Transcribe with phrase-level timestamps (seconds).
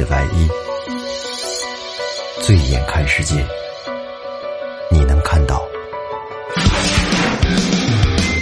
[0.00, 0.48] 的外衣，
[2.40, 3.34] 醉眼看世界，
[4.90, 5.62] 你能看到。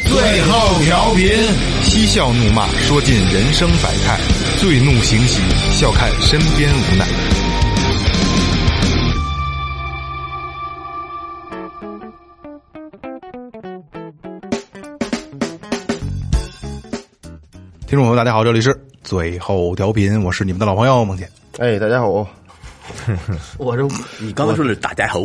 [0.06, 1.28] 最后调频，
[1.82, 4.16] 嬉笑怒骂，说尽人生百态；
[4.60, 5.40] 醉怒行喜，
[5.72, 7.04] 笑看身边无奈。
[17.88, 21.28] 听众朋友，大家好，这里是最后调频，我是你们的老朋友孟姐。
[21.58, 22.08] 哎，大家好，
[23.58, 23.82] 我是
[24.20, 25.18] 你刚才说的是大家好，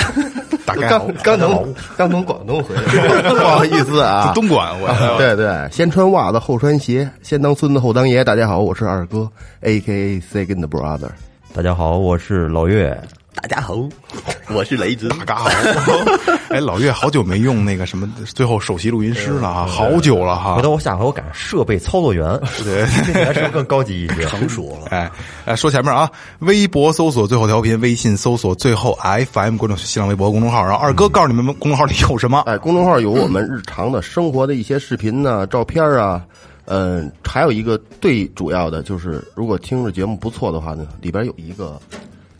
[0.64, 2.82] 大概刚刚从刚从广东回来，
[3.28, 4.88] 不好意思啊，东莞，我
[5.18, 8.24] 对对，先穿袜子后穿鞋，先当孙子后当爷。
[8.24, 11.10] 大家好，我是二哥，A K A Second Brother。
[11.52, 12.98] 大家好，我是老岳。
[13.36, 13.76] 大家好，
[14.52, 15.50] 我是雷子，大家好。
[16.48, 20.62] 哎，老岳好久没用那个什么最后首席录音师了啊，好久了哈回。
[20.62, 22.24] 头我下回我改设备操作员，
[22.64, 24.24] 对，听起来是不是更高级一些？
[24.24, 24.88] 成熟了。
[24.90, 25.10] 哎，
[25.44, 28.98] 哎，说前面啊，微博搜索最后调频，微信搜索最后
[29.32, 32.40] FM 关注新浪微博公众号，然后二哥告诉你们公众号里有什么。
[32.46, 36.24] 哎，公众号有我们日常的生活的一些视频呐、照片啊，
[36.64, 41.80] 嗯，还有一个最主要的就是，如果听着节目不错的话呢，里边有一个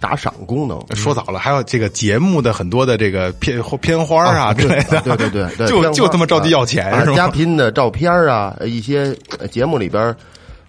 [0.00, 0.80] 打赏功能。
[0.94, 7.16] 说早了，还有这个节目的很多的这个片片花啊之类的，对对对对， 就就这么着急要钱啊是吧？
[7.16, 10.14] 嘉宾的照片啊，一些呃节目里边，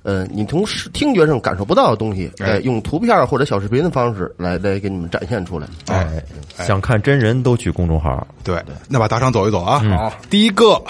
[0.04, 5.68] 呃，你从视听觉上感受不到的东西，哎哎，用图片或者小视频的方式来来给你们展现出来。
[5.88, 6.24] 哎，
[6.66, 8.26] 想看真人都去公众号。
[8.44, 9.82] 对，那把打赏走一走啊。
[9.84, 10.82] 嗯好，第一个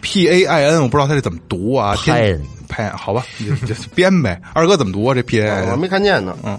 [0.00, 1.94] P A I N，我不知道他是怎么读啊。
[1.96, 4.40] 天 Pain 拍好吧，你就就编呗。
[4.54, 5.14] 二哥怎么读啊？
[5.14, 6.36] 这 P A I 我 N，没看见呢。
[6.44, 6.58] 嗯，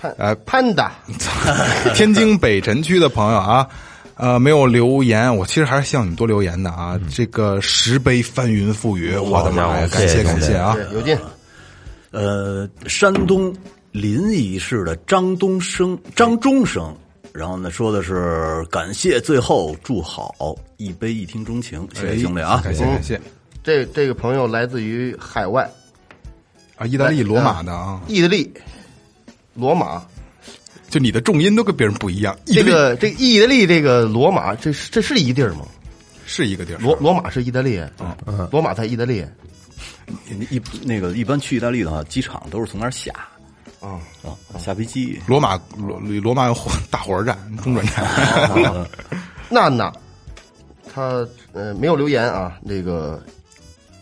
[0.00, 0.92] 潘呃潘达，
[1.94, 3.68] 天津北辰区的朋友啊，
[4.14, 6.98] 呃，没有留言，我其实还是希望你们多留言的啊。
[7.10, 10.76] 这个石碑翻云覆雨，我的妈呀，感谢谢谢感谢啊！
[10.92, 11.18] 有劲。
[12.12, 13.54] 呃，山东
[13.92, 16.96] 临沂市的张东升、张中生，
[17.32, 20.34] 然后呢说的是感谢最后祝好，
[20.76, 22.60] 一杯一听钟情，谢谢兄弟啊！
[22.64, 23.20] 感谢感谢
[23.62, 25.70] 这这个朋友来自于海外，
[26.76, 26.86] 啊！
[26.86, 28.52] 意大利罗马的啊，意大利，
[29.54, 30.02] 罗马。
[30.88, 32.36] 就你的重音都跟别人不一样。
[32.46, 35.64] 这个这个意大利这个罗马，这是这是一地儿吗？
[36.26, 37.80] 是一个地儿，罗罗马是意大利，
[38.26, 39.24] 嗯罗马在意大利。
[40.50, 43.12] 一那个一般去意大利的话，机场都是从那儿下
[43.78, 45.20] 啊啊，下飞机。
[45.28, 48.04] 罗马罗罗马有火 大火车站、中转站。
[49.48, 49.92] 娜娜，
[50.92, 53.22] 他呃没有留言啊，那个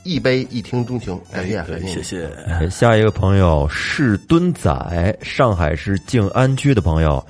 [0.08, 2.30] 一杯一听钟情，感谢感谢，谢谢。
[2.48, 7.22] 哎下一个朋友是墩仔，上海市静安区的朋友，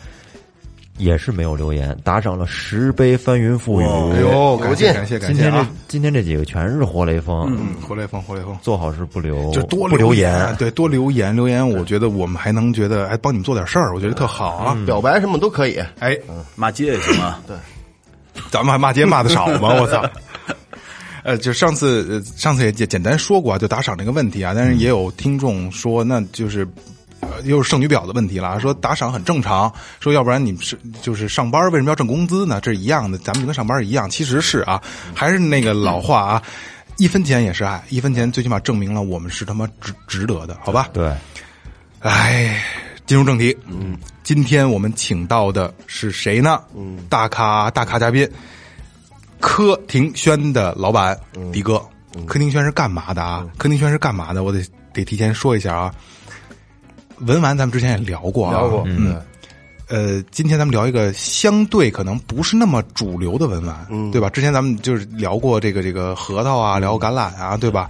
[0.97, 3.85] 也是没有留言，打赏了十杯翻云覆雨。
[4.15, 5.71] 哎呦，感谢感谢感今天这谢啊！
[5.89, 8.57] 今天这几个全是活雷锋，嗯，活雷锋，活雷锋。
[8.63, 14.79] 做好事不留，就多不留言，对，多留言，留言，我觉得我们还能觉得，哎，帮你们做点事儿，我觉得特好啊。
[14.87, 15.83] 表白什么都可以。
[15.99, 16.17] 哎，
[16.55, 17.57] 骂街也行啊，对
[18.53, 19.75] 咱们还骂街骂的少吗？
[19.81, 20.09] 我操！
[21.29, 26.67] 呃，就上次，呃上次也简简单说过啊，就打赏这个问题啊，但是也有听众说，那就是。
[27.21, 32.61] 呃又是剩女婊的问题了，说打赏很正常，说要不然你们是就是上班为什么要挣工资呢？
[32.61, 34.81] 这是一样的，咱们就跟上班一样，其实是啊，
[35.17, 36.43] 还是那个老话啊，
[36.97, 40.89] 一分钱也是爱，一分钱最起码证明了我们是他妈值值得的，好吧？
[40.93, 41.13] 对，
[41.99, 42.63] 哎，
[43.05, 46.63] 进入正题，嗯，今天我们请到的是谁呢？
[46.77, 48.29] 嗯，大咖大咖嘉宾，
[49.41, 51.19] 柯庭轩的老板
[51.53, 51.81] 迪哥。
[52.27, 53.47] 柯庭轩是干嘛的啊？
[53.59, 54.43] 柯庭轩是干嘛的？
[54.43, 54.61] 我得
[54.93, 55.95] 得提前说一下啊。
[57.21, 59.21] 文玩咱们之前也聊过啊，聊过嗯。
[59.89, 64.29] 呃，今天咱们聊一个相对可能不是那么主流的文玩，嗯对吧？
[64.29, 67.89] 之前咱们就是聊过这个这个核桃啊，聊橄榄啊，对吧？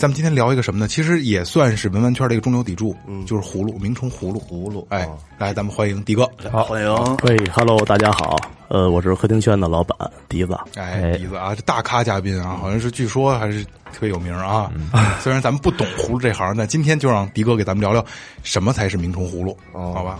[0.00, 0.88] 咱们今天聊一个什么呢？
[0.88, 7.16] 其实也算是文玩圈的一个中流砥柱，嗯，就是葫芦，明虫葫芦，葫芦哎哦，来，咱们欢迎迪哥，好，欢迎。
[7.24, 8.34] 喂，Hello，大家好，
[8.68, 10.56] 呃，我是客厅轩的老板笛子。
[10.76, 13.62] 哎，哎迪子啊，这大咖嘉宾啊，好像是据说还是
[13.92, 14.72] 特别有名啊。
[15.20, 18.02] 虽然咱们不懂葫芦这行，但今天就让迪哥给咱们聊聊
[18.42, 20.18] 什么才是明虫葫芦，好吧？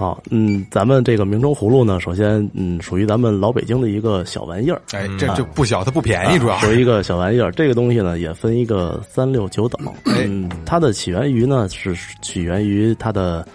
[0.00, 7.52] 好，嗯，咱们这个明州葫芦呢，首先，嗯，属于咱们老北京的一个小玩意儿，哎，这就不小，它不便宜，主要属于一个小玩意儿。
[7.52, 9.78] 这个东西呢，也分一个三六九等。
[10.06, 13.46] 嗯，它的起源于呢，是起源于它的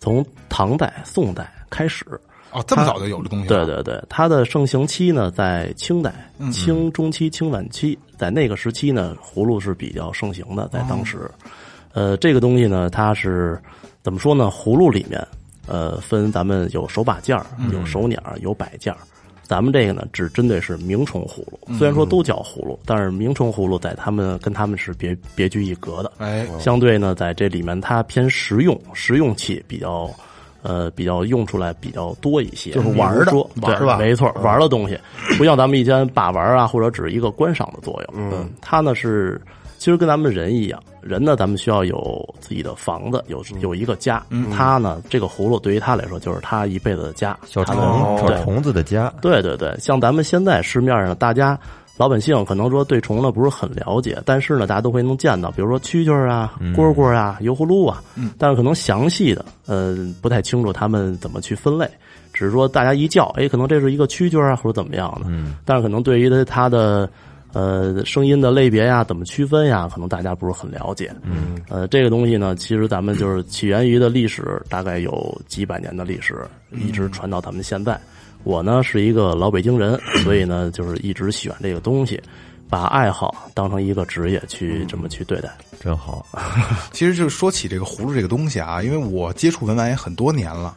[0.00, 2.04] 从唐代、宋代开始。
[2.50, 6.12] 哦，这么早就有这东西了，对对对，它的盛行期呢在清代，
[6.52, 11.30] 清中期、清晚期，在那个时期呢，葫芦是比较盛行的，在当时。
[11.92, 13.56] 呃，这个东西呢，它是
[14.02, 14.50] 怎么说呢？
[14.52, 15.24] 葫芦里面，
[15.72, 18.98] 呃，分咱们有手把件儿，有手捻儿，有摆件儿。
[19.42, 26.12] 咱们这个呢，只针对是鸣虫葫芦，虽然说都叫葫芦，但是鸣虫葫芦在他们跟他们是别别具一格的。
[26.18, 30.10] 哎，相对呢，在这里面它偏实用，实用器比较，
[30.62, 34.98] 呃，比较用出来比较多一些，就是玩儿的说对玩吧没错，玩儿的东西，
[35.38, 38.30] 不像咱们以前把玩儿啊，或者只是一个观赏的作用。
[38.30, 39.40] 嗯，它呢是。
[39.82, 44.24] 其实跟咱们人一样，人呢，咱们需要有自己的房子，有有一个家。
[44.56, 47.74] 他呢，这个葫芦对于他来说就是他一辈子的家，小虫，
[48.24, 48.36] 对。
[48.36, 51.58] 小虫子的家，对对对，像咱们现在市面上，大家
[51.96, 58.00] 老百姓可能说对虫子不是很了解，但是呢，大家都会能见到，比如说蛐蛐啊、蝈蝈啊、油葫芦啊，
[58.38, 61.90] 但是可能详细的，呃，不太清楚他们怎么去分类，
[62.32, 67.10] 只是说大家一叫，哎，可能这是一个蛐蛐啊，或者怎么样的，嗯，但是可能对于它它的。
[67.52, 69.88] 呃，声音的类别呀，怎么区分呀？
[69.92, 71.14] 可能大家不是很了解。
[71.22, 78.00] 嗯，呃，这个东西呢，其实咱们就是起源于的历史，大概有几百年的历史，一直传到咱们现在。
[78.44, 82.20] 我呢是一个老北京人，所以呢就是一直喜欢这个东西，
[82.68, 85.48] 把爱好当成一个职业去这么去对待。
[85.78, 86.26] 真好。
[86.90, 90.74] 其实就是说起这个葫芦这个东西啊，因为我接触文玩也很多年了。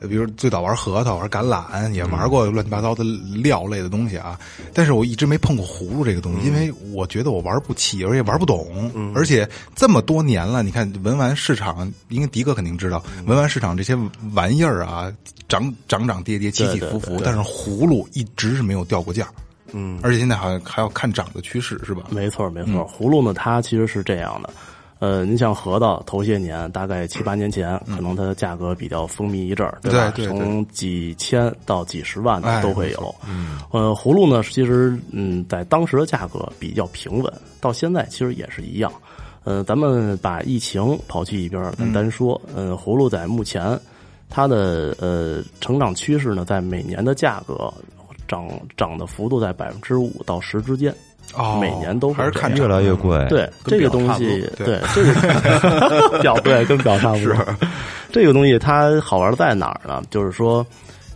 [0.00, 3.04] 呃比如最早玩核桃、玩橄榄，也玩过乱七八糟的
[3.34, 4.38] 料类的东西啊，
[4.74, 13.96] 但是我一直没碰过葫芦这个东西，因为我觉得我玩不起，而且玩不懂，而且这么多年了，你看文玩市场，应该迪哥肯定知道，文玩市场这些
[14.32, 15.12] 玩意儿啊，
[15.48, 19.28] 涨涨涨跌跌，起起伏伏，但是葫芦一直是没有掉过价，
[19.72, 22.04] 嗯，而且现在好像还要看涨的趋势，是吧？
[22.10, 22.86] 没错，没错。
[22.86, 24.50] 葫芦呢，它其实是这样的。
[24.98, 30.10] 呃，你像核桃，头些年大概七八年前，可能它的价格比较风靡一阵儿，吧？
[30.16, 33.14] 对对对从几千到几十万都会有。
[33.28, 38.90] 嗯，呃，葫芦呢，其实嗯，在当时的价格比较平稳，到现在其实也是一样。
[39.44, 43.78] 呃，咱们把疫情抛弃一边单说，嗯、葫芦在目前
[44.30, 47.72] 它的呃成长趋势呢，在每年的价格
[48.26, 50.92] 涨涨的幅度在百分之五到十之间。
[51.34, 53.24] 哦每年都还是看越来越贵。
[53.28, 57.34] 对这个东西，对这个表对 跟表差不多。
[58.12, 60.02] 这个东西它好玩在哪儿呢？
[60.10, 60.64] 就是说，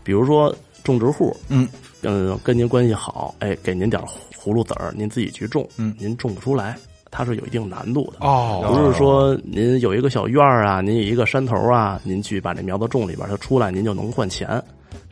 [0.02, 0.54] 比如说
[0.84, 1.66] 种植户，嗯
[2.02, 4.02] 嗯，跟您关系好，哎，给您点
[4.36, 6.76] 葫芦籽儿，您自己去种，嗯您种不出来，
[7.10, 8.26] 它是有一定难度的。
[8.26, 14.62] 哦，不是说您有一个小院儿啊，您有一个山头啊，您去把这苗子种里边，它出来您就能换钱，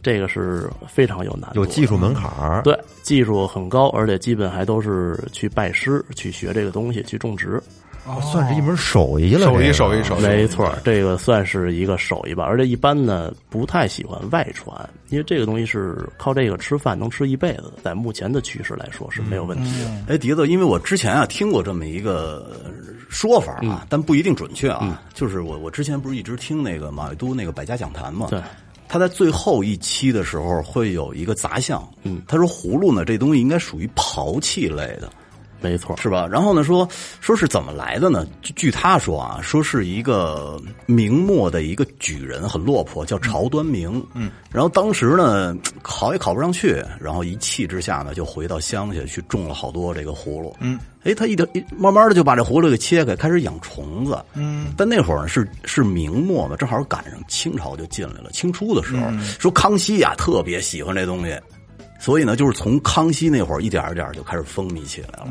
[0.02, 2.62] 这个是非常有难度，有技术门槛儿。
[2.62, 7.62] 对，技术很高，而且基本还都是去拜师去学这个东西，去种植。
[8.22, 9.40] 算是一门手艺了。
[9.42, 12.42] 手艺手艺手艺没错，这个算是一个手艺吧。
[12.42, 14.75] 而且一般呢，不太喜欢外传，
[15.10, 17.70] 因为这个东西是靠这个吃饭，能吃一辈子。
[17.82, 19.90] 在目前的趋势来说是没有问题的。
[20.14, 22.50] 哎，笛子，因为我之前啊听过这么一个
[23.10, 25.02] 说法啊，但不一定准确啊。
[25.12, 28.40] 就是我我之前不是一直听那个马未都那个百家讲坛嘛，对，
[28.88, 35.12] 他在最后一期的时候会有一个杂项，嗯，他说葫芦呢这东西应该属于陶器类的，
[35.60, 36.26] 没错，是吧？
[36.31, 36.88] 然后呢，说
[37.20, 38.26] 说是怎么来的呢？
[38.42, 44.04] 据据他说啊，说是一个明末的一个举人，很落魄，叫曹端明。
[44.14, 50.56] 嗯，然后当时呢，考也考不上去，然后一气之下呢，就回到乡下去种了好多这个葫芦。
[50.61, 54.16] 嗯，哎，他一点一慢慢的就把这葫芦给切开，开始养虫子。
[54.35, 61.37] 嗯，但那会儿呢是是明末嘛，正好赶上清朝就进来了，清初的时候，说康熙呀特别喜欢这东西。
[61.99, 65.28] 所以呢，就是从康熙那会儿一点儿一点儿就开始风靡起来了。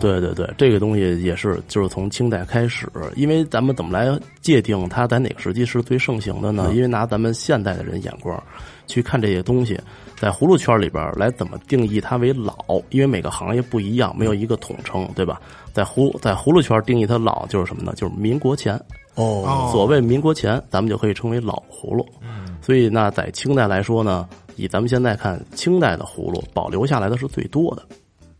[0.00, 6.72] 对对对，这个东西也是，就是从清代开始，因为咱们怎么来界定它在哪个时期是最盛行的呢？
[6.74, 8.42] 因为拿咱们现代的人眼光
[8.86, 9.78] 去看这些东西，
[10.16, 12.54] 在葫芦圈里边来怎么定义它为老？
[12.90, 15.40] 因为每个行业不一样，没有一个统称，对吧？
[15.74, 17.92] 在葫在葫芦圈定义它老就是什么呢？
[17.94, 18.80] 就是民国前。
[19.18, 22.06] 哦，所谓民国前，咱们就可以称为老葫芦。
[22.62, 27.82] 所以那在清代来说呢，以咱们现在看，清代的葫芦保留下来的是最多的，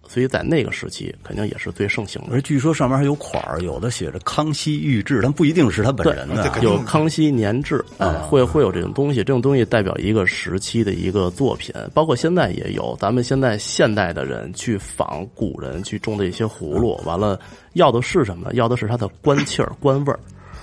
[0.07, 2.29] 所以在那个时期肯定也是最盛行的。
[2.33, 6.53] 而据说上面还有款儿，有的写着康熙御制，但不一定是他本人的。
[6.63, 12.95] 有康熙年制，哎，会会有这种东西，这种东西代表一个时期的一个作品，包括现在也有。
[13.01, 17.39] 咱们现在现代的人去仿古人去种的一些葫芦，完了
[17.75, 18.55] 要的是什么呢？
[18.55, 20.21] 要的是它的官气儿、官味儿。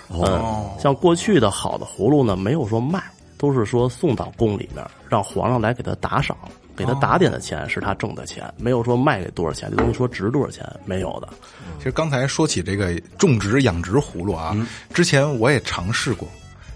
[0.10, 3.04] 嗯，像过去的好的葫芦呢，没有说卖，
[3.38, 6.38] 都是说送到宫里面，让皇上来给他打赏，
[6.76, 11.30] 给他打点的钱是他挣的钱，没有说卖给多少钱，这东西说值多少钱，没有的。
[11.78, 14.56] 其实刚才说起这个种植养殖葫芦啊，
[14.94, 16.28] 之前我也尝试过，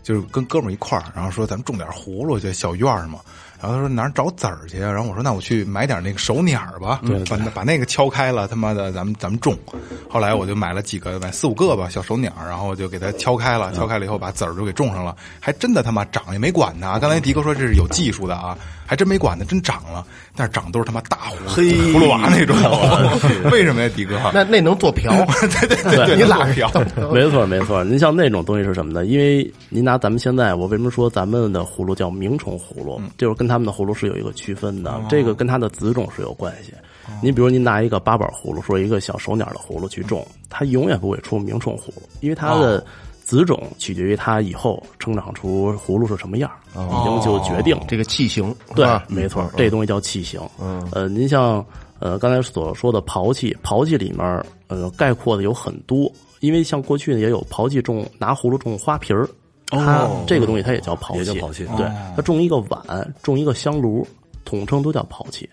[0.04, 3.20] 就是跟哥们儿一块儿，然后说咱们种点葫芦，这小院儿嘛。
[3.62, 4.92] 然后他说哪儿找籽儿去啊？
[4.92, 9.58] 然后我说那我去买点那个手捻儿吧，把那把那个敲开了，他妈的咱们咱们种。
[10.10, 16.98] 后来我就买了几个，买四五个吧小手捻儿，然后就给它敲开了，敲开了以后把籽儿就给种上了，还真的他妈长也没管它。
[17.00, 18.58] 刚才迪哥说这是有技术的啊，
[18.90, 20.04] 还真没管它，真长了，
[20.36, 22.56] 但是长都是他妈大葫芦 嘿葫芦娃那种。
[23.52, 24.20] 为什么呀，迪哥？
[24.34, 25.14] 那那能做瓢？
[25.62, 26.72] 对对对对，你拉瓢。
[27.14, 27.84] 没错，没错。
[27.84, 29.06] 您像那种东西是什么呢？
[29.06, 36.74] 因为您拿咱们现在，我为什么说咱们的葫芦叫明虫葫芦，就是跟他们的葫芦是有一个区分的，这个跟它的子种是有关系。
[37.22, 42.84] 您比如您拿一个八宝葫芦，说一个小手鸟的葫芦去种，它永远不会出明虫葫芦，因为它的
[43.30, 47.80] 子种取决于它以后成长出葫芦是什么样儿，已经就决定。
[47.88, 50.42] 这个器型对，没错，这东西叫器型。
[50.60, 51.64] 嗯，呃，您像
[52.00, 59.30] 呃刚才所说的刨器，刨器里面呃概括的有很多，因为像过去呢也有刨器种拿葫芦种花瓶儿，
[59.68, 64.08] 它这个东西它也叫刨器，也叫刨器对，它种一个碗，种一个香炉，
[64.44, 65.48] 统称都叫刨器。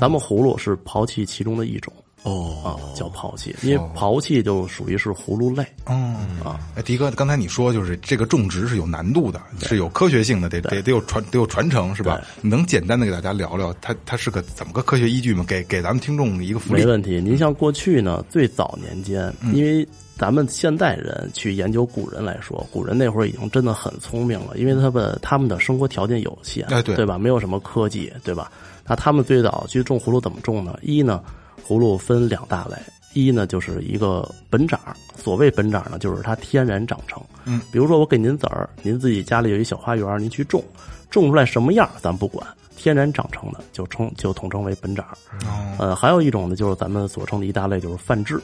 [0.00, 1.92] 咱们葫芦是刨器其中的一种
[2.24, 5.66] 哦啊，叫刨器，因为刨器就属于是葫芦类。
[5.86, 6.14] 嗯
[6.44, 12.20] 啊，哎，迪哥，刚才你说就是这个种植是有难度的，是有科学性的，得得得有传得有传承，是吧？
[12.40, 15.44] 你能简单的给大家聊聊它它是个怎么个科学依据吗？
[15.48, 16.80] 给给咱们听众一个福利。
[16.80, 17.20] 没问题。
[17.20, 19.86] 您像过去呢，最早年间，嗯因为
[20.16, 27.18] 咱们现代人去研究古人来说，古人那会儿已经真的很聪明了，因为他们他们的生活条件有限，哎对对吧？
[27.18, 28.52] 没有什么科技，对吧？
[28.86, 30.78] 那他们最早去种葫芦怎么种呢？
[30.82, 31.20] 一呢，
[31.66, 32.76] 葫芦分两大类。
[33.14, 37.22] 一呢，就是一个本长儿，所谓本长儿呢，就是它天然长成。
[37.44, 40.64] 嗯，比如说我给您籽儿，您自己家里有一小花园，您去种，
[41.10, 45.12] 种出来什么样咱不管，天然长成的就称就统称为本长儿。
[45.44, 48.40] 哦，呃，还有一种呢，就是咱们所称的一大类，就是泛制。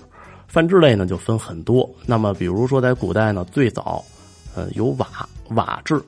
[0.49, 1.89] 泛制类呢就分很多。
[2.05, 4.05] 那么，比如说在古代呢，最早，
[4.55, 5.07] 呃，有瓦
[5.51, 5.99] 瓦质，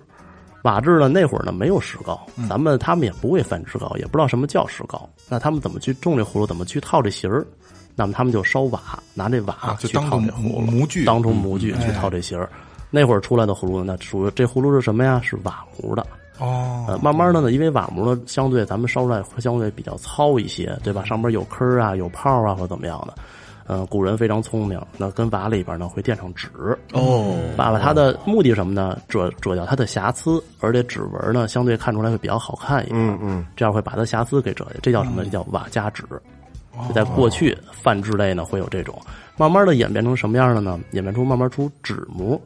[0.63, 5.09] 瓦制呢那会儿呢没有石膏，咱们他们也不会翻石膏，也不知道什么叫石膏。
[5.29, 7.47] 那他们怎么去种这葫芦，怎么去套这形儿？
[7.97, 8.81] 那么他们就烧瓦，
[9.15, 12.49] 拿这瓦去套这葫芦，模具当成模具去套这形儿。
[12.91, 15.21] 那会儿出来的葫芦呢，那属于这葫芦是什么呀？
[15.23, 16.07] 是瓦模的。
[16.39, 21.05] 哦，呃，慢慢的呢，因为瓦模呢，相对咱们烧出来会相对比较糙一些，对吧？
[21.05, 23.15] 上面有坑啊，有泡啊，或怎么样的。
[23.73, 26.49] 嗯、古人非常聪明，那跟瓦里边呢会垫上纸，
[26.93, 28.99] 哦，把了它的目的什么呢？
[29.09, 32.99] 遮遮掉它的瑕疵，而且指纹呢相对看出来会比较好看一点。
[32.99, 35.23] 嗯嗯，这样会把它瑕疵给遮下，这叫什么？
[35.23, 36.03] 这叫瓦加纸。
[36.89, 38.99] 就在过去泛制类呢会有这种，
[39.37, 40.81] 慢慢的演变成什么样的呢？
[40.93, 42.41] 演变出慢慢出纸模。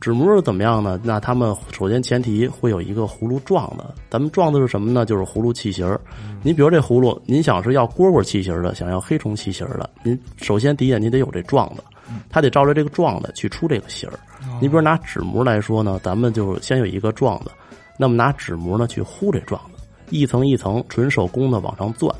[0.00, 1.00] 纸模是怎么样呢？
[1.02, 5.04] 那他们首先前提会有一个葫芦状的，咱们状的是什么呢？
[5.04, 6.00] 就是葫芦器型儿。
[6.42, 11.82] 您比如这葫芦，您想是要蝈蝈器型儿的，想要黑虫器型儿的，您首先第一眼您得有这状的，
[12.28, 14.18] 它得照着这个状的去出这个型儿。
[14.60, 17.50] 你比如拿纸模来说呢，咱们就先有一个状的，
[17.98, 22.14] 那么拿纸模呢去糊这状的，一层一层纯手工的往上钻。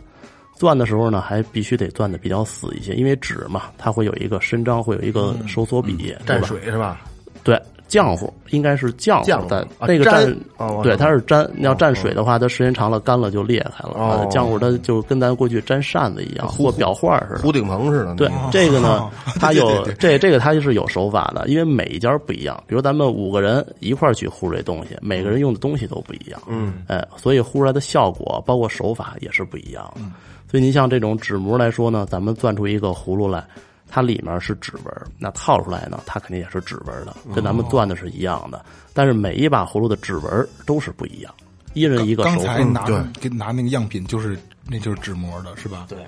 [0.59, 5.95] 钻的时候呢，还必须得钻的比较死一些，因为纸嘛，它会有一个伸张，会有一个收缩比，
[6.25, 6.47] 对蘸吧？
[6.47, 7.03] 水是吧？
[7.47, 11.49] 对，浆糊应该是浆浆糊糊，但啊沾那个蘸对，它是沾。
[11.55, 14.27] 你要蘸水的话，它时间长了干了就裂开了。
[14.29, 17.39] 浆糊它就跟咱过去粘扇子一样，或裱画似的。
[17.43, 18.17] 胡顶棚似的。
[18.17, 22.61] 对这个呢，它有这这个它是有手法的，因为每一家不一样。
[22.67, 26.43] 比如咱们五个人一块儿去糊这东西，每个人用的东西都不一样。
[26.49, 30.01] 嗯，哎，所以糊出来的效果包括手法也是不一样的。
[30.51, 33.45] 所以您像这种纸模来说呢，咱们攥出一个葫芦来，
[33.89, 38.65] 它里面是指纹，那套出来呢，它肯定也是指纹的，跟咱们钻的是一样的。
[38.93, 41.35] 但是每一把葫芦的指纹都是不一样，
[41.75, 42.65] 一人一个手刚才法。
[42.65, 45.87] 拿给拿那个样品，就是那就是纸模的，是吧？
[45.89, 45.99] 对，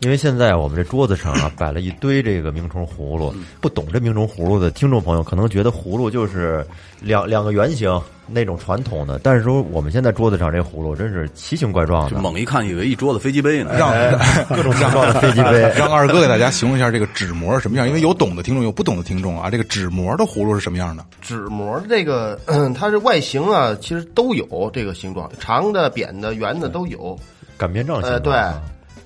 [0.00, 6.66] 因为现在我们这桌子上啊摆了一堆这个明虫葫芦，不懂这明虫葫芦的听众朋友可能觉得葫芦就是
[7.00, 13.72] 两两个圆形那种传统的，但是说我们现在桌子上这葫芦真是奇形怪状的，就猛一看以为一桌子飞机杯呢。
[13.78, 13.90] 让
[14.54, 15.60] 各种形状的飞机杯。
[15.78, 19.48] 让二哥给大家形容一下这个纸模是什么样，因为有懂的听众，有不懂的听众啊。
[19.48, 21.04] 这个纸模的葫芦是什么样的？
[21.22, 27.18] 纸模这个， 嗯它是外形啊，其实都有这个形状，长的、扁的、圆的都有。
[27.56, 28.34] 擀面杖形呃，对。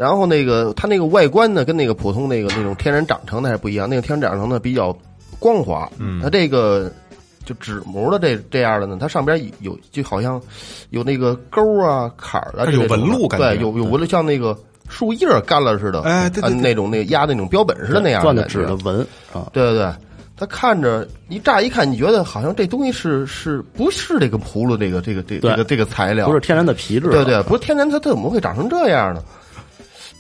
[0.01, 3.87] 然后那个它那个外观呢，跟那个普通那个那种天然长成的还不一样。
[3.87, 4.97] 那个天然长成的比较
[5.39, 6.91] 光滑，嗯它这个
[7.45, 10.41] 就纸模的这这样的呢，它上边有就好像
[10.89, 14.57] 有那个钩啊、坎儿啊，有纹路感觉对，有有纹路，像那个
[14.89, 19.93] 树叶儿干了似的，哎对对对啊那种那个压那种标本似的那样钻的纸的纹啊，对对对，
[20.35, 26.27] 它看着一乍一看，你觉得好像这东西是是不是这个葫芦这个这个这对这个这个材料？
[26.27, 27.11] 不是天然的皮质。
[27.11, 29.23] 对对，不是天然，它它怎么会长成这样呢？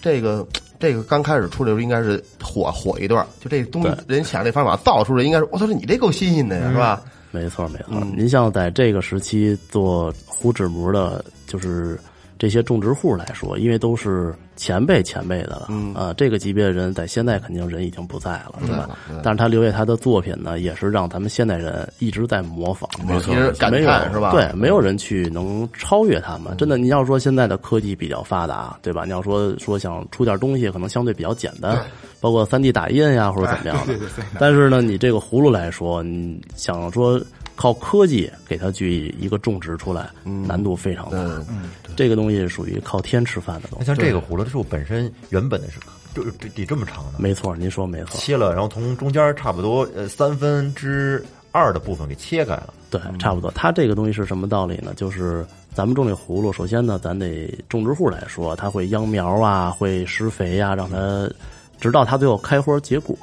[0.00, 0.46] 这个
[0.78, 7.02] 这个刚开始出来的时候应该是火火一段，就这东西人想这方法造出来，应该是我操，你这够新鲜的呀，是吧？
[7.30, 11.96] 没错没错，您像在这个时期做糊纸模的就是
[12.40, 18.88] 这些种植户来说，因为都是前辈前辈的了，嗯啊，这个级别的人在现在肯定人已经不在了，对吧？
[19.22, 26.56] 但是他留下他的作品呢，也是让咱们现代人一直在模仿，没错没有叹是吧对，没有人去能超越他们。
[26.56, 29.04] 真的，你要说现在的科技比较发达，对吧？
[29.04, 31.78] 你要说说想出点东西，可能相对比较简单，
[32.22, 33.84] 包括三 D 打印呀，或者怎么样的。
[33.92, 37.20] 对对对，但是呢，你这个葫芦来说，你想说
[37.60, 41.18] 靠科技给它去一个种植出来，难度非常大。
[41.18, 43.80] 嗯，这个东西属于靠天吃饭的东西。
[43.80, 45.78] 那像这个葫芦树本身原本的是
[46.14, 52.72] 就是得这么长的，没错，您说没错，切了，然后从中间差不多呃三分之二的部分给切开了。
[52.88, 53.50] 对，差不多。
[53.50, 54.94] 它这个东西是什么道理呢？
[54.96, 61.30] 就是咱们种这葫芦，首先呢，咱得种植户来说，它会秧苗啊，会施肥呀、让它
[61.78, 63.14] 直到它最后开花结果。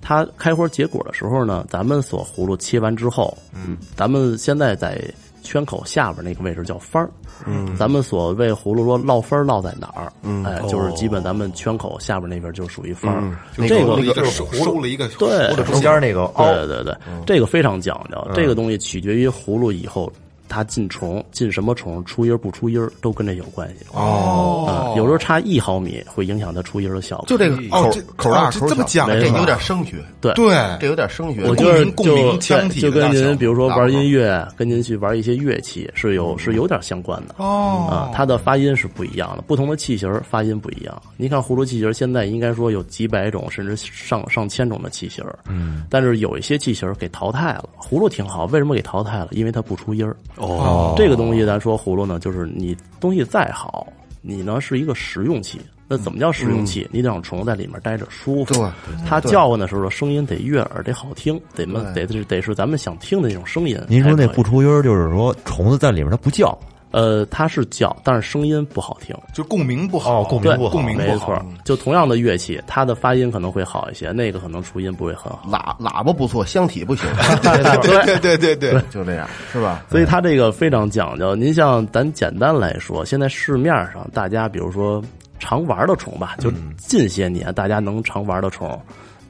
[0.00, 5.00] 它开花结果的时候呢，咱们所葫芦切完之后，嗯，咱们现在在
[5.42, 7.10] 圈口下边那个位置叫翻儿。
[7.46, 10.12] 嗯，咱们所谓葫芦说落分儿落在哪儿？
[10.22, 13.36] 嗯，哎，就是基本咱们圈口下边那边就属于翻儿。
[13.56, 16.94] 就这个收了一个收收了一个对中间那个，对对对，
[17.26, 18.30] 这个非常讲究。
[18.34, 20.12] 这个东西取决于葫芦以后
[20.50, 23.86] 它进虫进什么虫，出音儿不出音儿都跟这有关系。
[23.92, 27.26] 哦啊，有时候差一毫米会影响它出音儿的效果。
[27.28, 31.44] 就这个口哦口大哦这口小这么讲究这有点声学，对对这有点声学。
[31.48, 37.36] 我觉得就腔体就跟您比如说玩音乐，跟您去玩一些乐器是有是有点相关的。
[37.38, 41.00] 哦啊，它的发音是不一样的，不同的器型发音不一样。
[41.16, 45.24] 您看葫芦器型现在应该说有几百种，甚至上上千种的器型。
[45.48, 47.68] 嗯，但是有一些器型给淘汰了。
[47.78, 49.28] 葫芦挺好，为什么给淘汰了？
[49.30, 50.16] 因为它不出音儿。
[50.40, 53.86] 哦，这个东西咱说葫芦呢，就是你东西再好，
[54.20, 55.60] 你呢是一个实用器。
[55.92, 56.88] 那怎么叫实用器？
[56.92, 58.54] 你得让虫在里面待着舒服。
[58.54, 58.62] 对
[59.04, 63.76] 它叫唤的时候声音得悦耳，得好听，得么得得得是咱们想听的那种声音。
[63.88, 66.56] 您说那不出音儿，就是说虫子在里面它不叫，
[66.90, 69.16] 呃，它是叫，但是声音不好听。
[69.32, 71.46] 就共鸣不好，哦共鸣，不好共鸣不好没错。
[71.64, 75.42] 就同样的乐器，它的发音可能会好一些，那个可能出音不会很好。
[75.48, 77.06] 喇喇叭不错，箱体不行，
[77.82, 79.84] 对对对 对，就这样是吧？
[79.88, 81.34] 所以它这个非常讲究。
[81.34, 85.02] 您像咱简单来说，现在市面上大家比如说
[85.38, 88.78] 常玩的虫吧，就近些年大家能常玩的虫，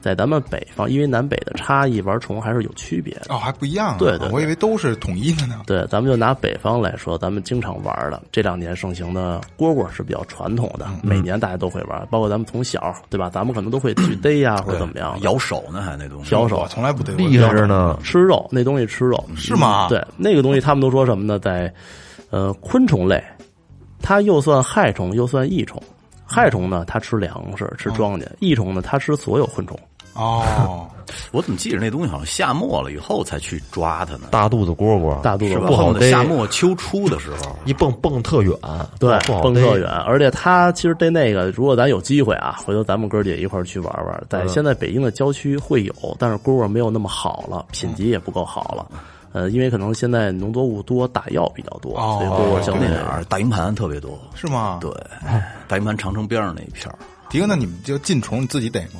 [0.01, 3.27] 在咱们北方，因为南北的差异，玩虫还是有区别的。
[3.29, 5.61] 哦，还不一样啊，对对对我以为都是统一的呢。
[5.67, 13.29] 对，咱们就拿北方来说，咱们经常玩的这两年盛行的蝈蝈是比较传统的，每年大家都会玩，包括咱们从小对吧？
[13.29, 16.33] 咱们可能都会去 逮呀、或者怎么样咬，手呢，还那东西。
[16.33, 17.99] 咬手从来不对，厉害着呢。
[18.03, 21.37] 吃肉，那东西吃肉是吗对，那个东西他们都说什么呢？
[21.37, 21.71] 在
[22.31, 23.23] 呃昆虫类，
[24.01, 25.81] 它又算害虫又算益虫。
[26.25, 29.77] 害虫呢，它吃粮食、吃庄稼；益虫呢，它吃所有昆虫。
[30.13, 30.87] 哦，
[31.31, 34.27] 我怎么记着那东西好像夏末了以后才去抓它呢？
[34.31, 35.55] 大肚子蝈蝈，大肚子？
[35.59, 38.53] 不好逮夏末秋初的时候，一蹦蹦特远，
[38.99, 44.23] 对，蹦特远，而且它其实逮那个，如果咱有机会啊，回头咱们哥儿姐一块儿去玩玩。
[44.29, 48.85] 在现在北京的郊区会有，但是蝈蝈没有那么好了，品级也不够好了。
[49.33, 54.19] 呃，因为可能现在农作物多，打药比较多，哦所以蝈蝈相对那点儿大营盘特别多。
[54.35, 54.79] 是吗？
[54.81, 54.91] 对，
[55.69, 58.99] 大营盘长城边上那一片儿迪哥，那你们就进虫你自己逮吗？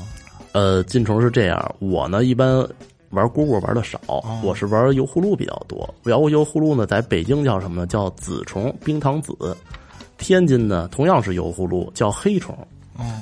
[0.54, 2.68] 呃，进虫是这样，我呢一般
[3.12, 4.00] 玩蝈蝈玩的少，
[4.44, 5.94] 我是玩油葫芦比较多。
[6.06, 7.88] 摇油葫芦呢，在北京叫什么呢？
[7.88, 9.34] 叫紫虫，冰糖紫。
[10.18, 12.58] 天津呢，同样是油葫芦，叫黑虫。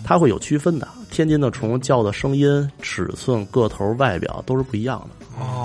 [0.03, 0.87] 它会有区分的。
[1.09, 5.18] 天津的虫叫的声音、尺寸、个头、外表都是不一样的。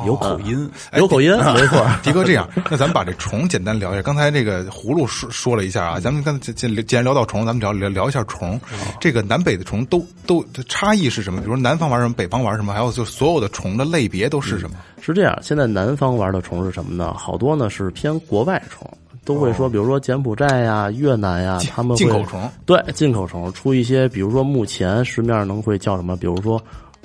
[0.06, 1.86] 有口音，有口音，没错。
[2.02, 4.02] 迪哥，这样，那咱们把这虫简单聊一下。
[4.02, 8.60] 刚才这个葫芦说说了一下啊，咱们刚才既既然聊到虫，咱们聊聊聊一下虫。
[9.00, 11.40] 这个南北的虫都都差异是什么？
[11.40, 14.76] 比如说南方玩什么，北方玩什么，还有就所有的虫的类别都是什么？
[15.00, 17.14] 是这样，现在南方玩的虫是什么呢？
[17.14, 18.86] 好多呢是偏国外虫，
[19.24, 26.14] 都会说，比如说柬埔寨呀、越南呀，他们会进口虫对进口虫出一些，比如说目前市面上能会叫什么？
[26.16, 26.62] 比如说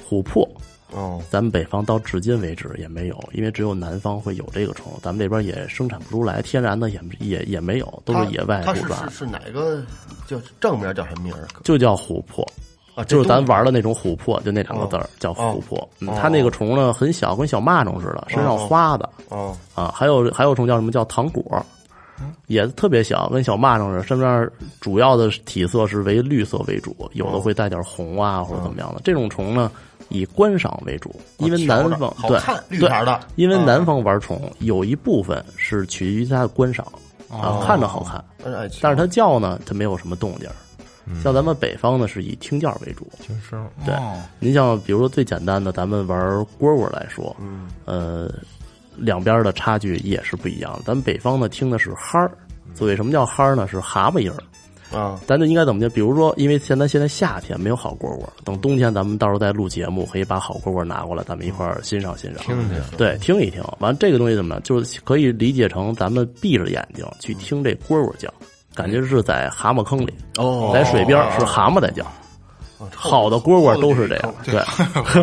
[0.10, 0.48] 琥珀。
[0.92, 9.84] 哦，咱们北方到至今为止也没有，因为只有南方会有这个虫，咱们这边也生产不出来，天然的也也也没有，都是野外它是捕抓是，是哪个
[10.28, 11.48] 叫正面叫什么名儿？
[11.64, 12.48] 就叫琥珀。
[12.96, 15.88] 啊，就是咱玩的那种琥珀，就那两个字儿、叫琥珀。
[16.18, 19.10] 它那个虫呢很小，跟小蚂蚱似的，身上花的。
[19.30, 21.66] 哦啊，还有还有虫叫什么叫糖果，
[22.50, 29.00] 也特别小，跟小蚂蚱似的，身边主要的体色是为绿色为主，有的会带点红啊或者怎么样的。
[29.04, 29.72] 这种虫呢
[30.10, 33.66] 以观赏为主，因为南方对绿对色的因为嗯。
[33.66, 36.86] 南方玩虫有一部分是取决于它的观赏
[37.30, 40.56] 啊，看着好看，哎但是它叫呢它没有什么动静儿。
[41.24, 43.68] 像咱们北方呢是以听叫为主，听声。
[43.84, 46.20] 对哦，您像比如说最简单的，咱们玩
[46.60, 47.36] 蝈蝈来说，
[47.86, 48.32] 呃，
[49.00, 50.82] 两边的差距也是不一样的。
[50.86, 52.32] 咱们北方呢听的是哈儿，
[52.74, 53.68] 所以什么叫哈儿呢？
[53.68, 54.44] 是蛤蟆音儿。
[54.92, 55.88] 啊，咱就应该怎么讲？
[55.92, 63.64] 比如说，因为现在现在夏天没有好蝈蝈，等冬天咱们到时候再录节目，可以把好蝈蝈拿过来，咱们一块儿欣赏欣赏，听听对，听一听。
[63.78, 64.62] 完，这个东西怎么呢？
[64.62, 68.34] 就是可以理解成咱们闭着眼睛去听这蝈蝈叫，
[68.74, 72.04] 感觉是在蛤蟆坑里，哦在水边是蛤蟆在叫。
[72.96, 74.62] 好的蝈蝈都是这样，对，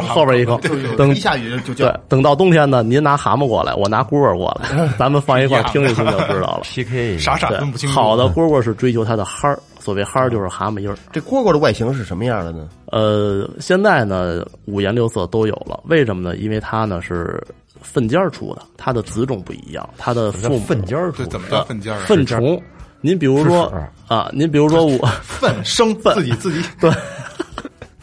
[0.01, 0.57] 后 边一个，
[0.97, 6.61] 等一下雨就对叫，，等到冬天呢，您拿蛤蟆过来，我拿蝈蝈过来， 咱们放一块听一听就知道了。
[6.65, 7.89] PK 傻傻分不清。
[7.89, 10.97] 好的蝈蝈是追求它的哈儿，所谓哈儿就是蛤蟆音儿。
[11.13, 12.69] 这蝈蝈的外形是什么样的呢？
[12.87, 16.37] 呃，现在呢五颜六色都有了，为什么呢？
[16.37, 17.43] 因为它呢是
[17.81, 22.05] 粪尖儿出的，它的子种不一样，它的粪尖儿对，出怎么叫粪尖儿啊？
[22.07, 22.61] 粪虫。
[23.03, 23.71] 您比如说
[24.09, 26.91] 啊，您比如说我 粪生粪自己自己对，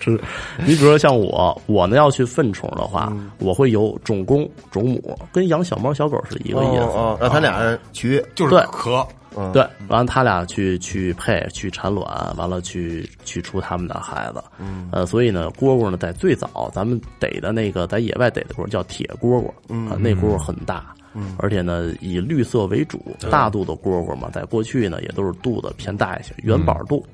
[0.04, 0.20] 是，
[0.66, 6.82] 你比如说像我，我呢要去粪虫的话，我会有种公种母，跟养小猫小狗是一个意思。
[6.82, 14.44] 哦哦，让他俩人取，就是对壳，嗯，对，完了他俩去去配去产卵，完了去去出他们的孩子。
[14.60, 20.94] 嗯，呃，所以呢，蝈蝈呢在最早咱们逮的那个在野外逮的蝈蝈叫铁蝈蝈，嗯、啊，那蝈蝈很大。
[21.16, 27.06] 嗯，而且呢，以绿色为主，大肚子蝈蝈嘛，在过去呢也都是肚子偏大一些，元宝肚。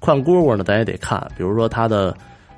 [0.00, 2.16] 看蝈蝈呢，咱也得看，比如说它的，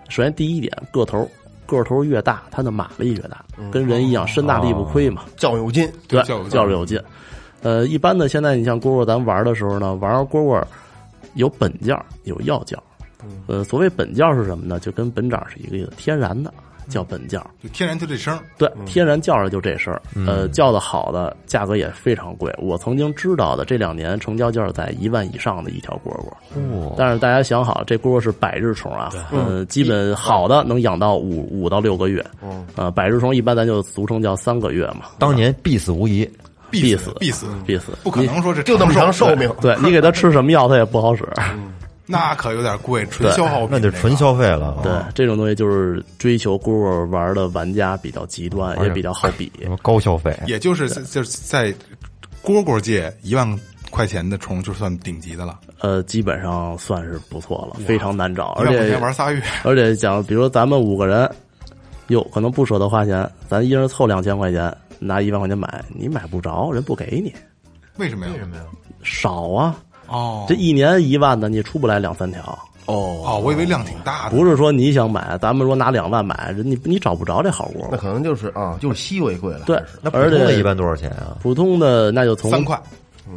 [0.09, 1.29] 首先第一点，个头，
[1.67, 5.23] 个头越大，它的马力越大，跟人一样，身大力不亏嘛。
[5.37, 7.01] 较有劲，对，较有劲较着有劲。
[7.63, 10.63] 呃，一般的现在你像蝈蝈，咱玩的时候呢，玩蝈蝈
[11.35, 12.83] 有本叫有药叫。
[13.47, 14.81] 呃，所谓本叫是什么呢？
[14.81, 16.53] 就跟本掌是一个意思，天然的
[16.89, 17.41] 叫本叫。
[17.63, 18.41] 就天然就这声儿。
[18.59, 20.01] 对，天然叫着就这声儿。
[20.27, 22.55] 呃，叫的好的价格也非常贵。
[22.59, 26.33] 我曾经知道的，这两年成交价在一万以上的一条蝈蝈。
[26.57, 32.25] 嚯但是大家想好，这蝈蝈是百日虫啊，呃，基本好的能养到五五到六个月。
[32.77, 35.07] 呃，百日虫一般咱就俗称叫三个月嘛。
[35.19, 36.29] 当年必死无疑，
[36.71, 41.27] 必死必死，必死，不可能说是就那么长寿命，对你给它吃什么药，它也不好使。
[42.11, 44.79] 那可有点贵，纯消耗品，那就纯消费了。
[44.83, 49.51] 对，这种东西就是追求蝈蝈玩的玩家比较极端，也比较好比。
[49.63, 50.37] 什么高消费？
[50.47, 51.73] 也就是就是在
[52.43, 53.59] 蝈蝈界一万
[53.91, 61.29] 块钱的虫就算顶级的了，呃，基本上算是不错了，非常难找，而且玩仨月， 而且讲，比如咱们五个人，
[62.09, 67.35] 哟，可能不舍得花钱，咱一人凑两千块钱，拿一万块钱买，你买不着，人不给你，
[67.97, 68.33] 为什么呀？
[68.33, 68.63] 为什么呀？
[69.03, 69.77] 少啊，
[70.11, 72.43] 哦这一年一万的，你出不来两三条。
[72.87, 77.89] 哦哦，我以为量挺大的，不是说你想买，咱们说拿两万买，人你你找不着这好蝈蝈。
[77.93, 79.61] 那可能就是啊，就是稀为贵了。
[79.61, 81.39] 对，那普通的一般多少钱啊？
[81.41, 82.81] 普通的那就从三块，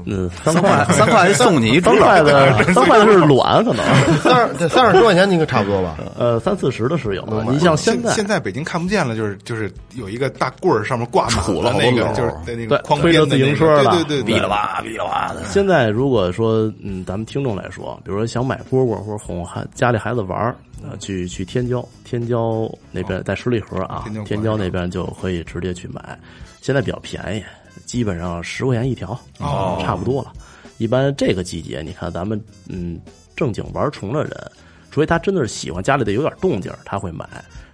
[0.05, 3.85] 嗯三块三块送你一只 三块的三块的是 卵可能，
[4.19, 5.97] 三十三十多块钱应该差不多吧？
[6.17, 7.43] 呃三四十的是有的。
[7.49, 26.17] 你像现在现在北京看不见了，就是就是有一个大棍儿上面挂满了那个，就是在那个对筐推着自行车的对对对对哔啦，吧哔啦吧的，现在如果说，嗯，咱们听众来说，比如说想买蝈蝈或者哄孩家里孩子玩儿，呃，去去天骄，天骄那边在十里河啊，天骄那边就可以直接去买，
[26.61, 27.43] 现在比较便宜，
[27.85, 30.33] 基本上十块钱一条，哦差不多了。
[30.77, 32.99] 一般这个季节，你看咱们嗯
[33.35, 34.51] 正经玩虫的人，
[34.91, 37.27] 除非他真的是喜欢家里的有点动静，他会买。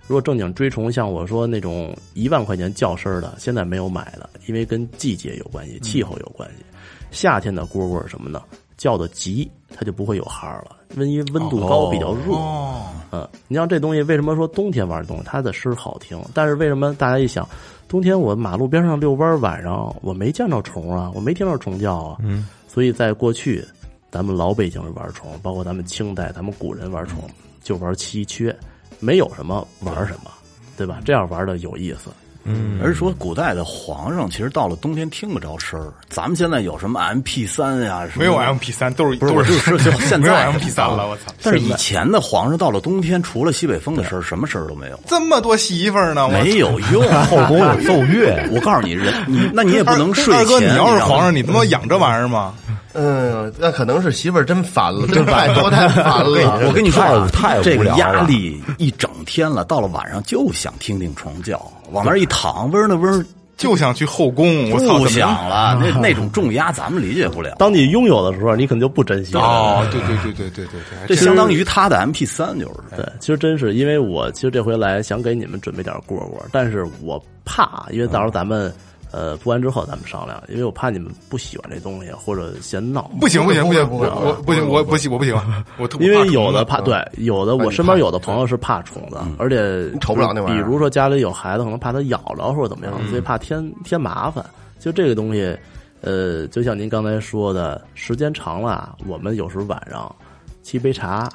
[0.07, 6.65] 如果正经追虫，像我说那种一万块钱叫声的，现在没有买的，因为跟季节有关系，气候有关系。
[7.11, 8.41] 夏天的蝈蝈是什么呢？
[8.75, 12.33] 叫的急，它就不会有哈儿了，温因为温度高，比较热。
[12.33, 16.17] 哦，嗯，你像这东西，为什么说冬天玩的东西它的声好听？
[16.33, 17.47] 但是为什么大家一想，
[17.89, 22.17] 冬天我马路边上遛弯，晚上我没见着虫啊，我没听到虫叫啊。
[22.21, 23.65] 嗯，所以在过去，
[24.11, 27.23] 咱们老北京人玩虫，包括咱们清代，咱们古人玩虫，
[27.63, 28.55] 就玩稀缺，
[28.99, 30.29] 没有什么玩什么，
[30.77, 31.01] 对吧？
[31.03, 32.11] 这样玩的有意思。
[32.49, 35.93] 嗯，而说古代的皇上，其实到了冬天听不着声儿。
[36.09, 38.07] 咱们现在有什么 MP 三呀？
[38.11, 41.31] 什么没有 MP 三，都是不是都我是是 现在 MP 三了，我操！
[41.43, 47.07] 但是以前的皇上到了冬天，除了西北风的声儿，什么声儿都没有，这么多媳妇儿呢，没有用。
[47.25, 52.55] 后宫有奏乐， 我告诉你，人你那你也不能睡二哥，你要是皇上，你他妈养这玩意儿吗？
[52.93, 56.59] 嗯，那可能是媳妇儿真烦了， 真太多太烦了。
[56.67, 63.25] 我跟你说啊，太太这个无聊了压力一整天了，到了晚上就想听听虫叫，往那儿一躺，嗡儿的嗡儿，
[63.57, 64.97] 就想去后宫，我操！
[64.99, 65.77] 不想了。
[65.83, 67.55] 那那种重压咱们理解不了。
[67.59, 69.41] 当你拥有的时候，你可能就不珍惜了。
[69.41, 72.95] 哦，对对对对对对对，这相当于他的 MP 三就是。
[72.95, 78.73] 对，其实真是因为我其实这回来想给你们准备点蝈蝈，但是我怕，因为到时候咱们
[79.11, 83.09] 呃播完之后咱们商量，因为我怕你们不喜欢这东西或者嫌闹。
[83.19, 85.35] 不行不行不行，不行我我不行我不行我不行，
[85.77, 94.45] 我特因为有的的怕，对，有的我身边有的朋友是怕虫子，而且瞅不了那玩意儿比如说家里有孩子，可能怕它咬着或者怎么样，所以怕添添麻烦。
[94.79, 95.57] 就这个东西，
[96.01, 100.15] 呃，就像您刚才说的，时间长了，我们有时候晚上
[100.63, 101.27] 沏杯茶，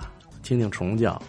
[0.43, 1.21] 听听虫叫，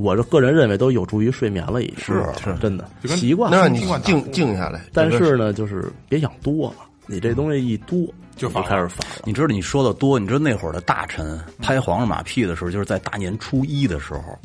[0.00, 3.60] 我这个人认为都有助于睡眠了，已经是是真的习惯能。
[3.60, 4.80] 让你静静下来。
[4.92, 7.98] 但是呢，就是别想多了，你这东西一多
[8.36, 9.22] 就开始烦了。
[9.24, 14.38] 你知道你说的多，你知道那会儿的大臣拍皇上马屁的时候，就是在大年初一的时候，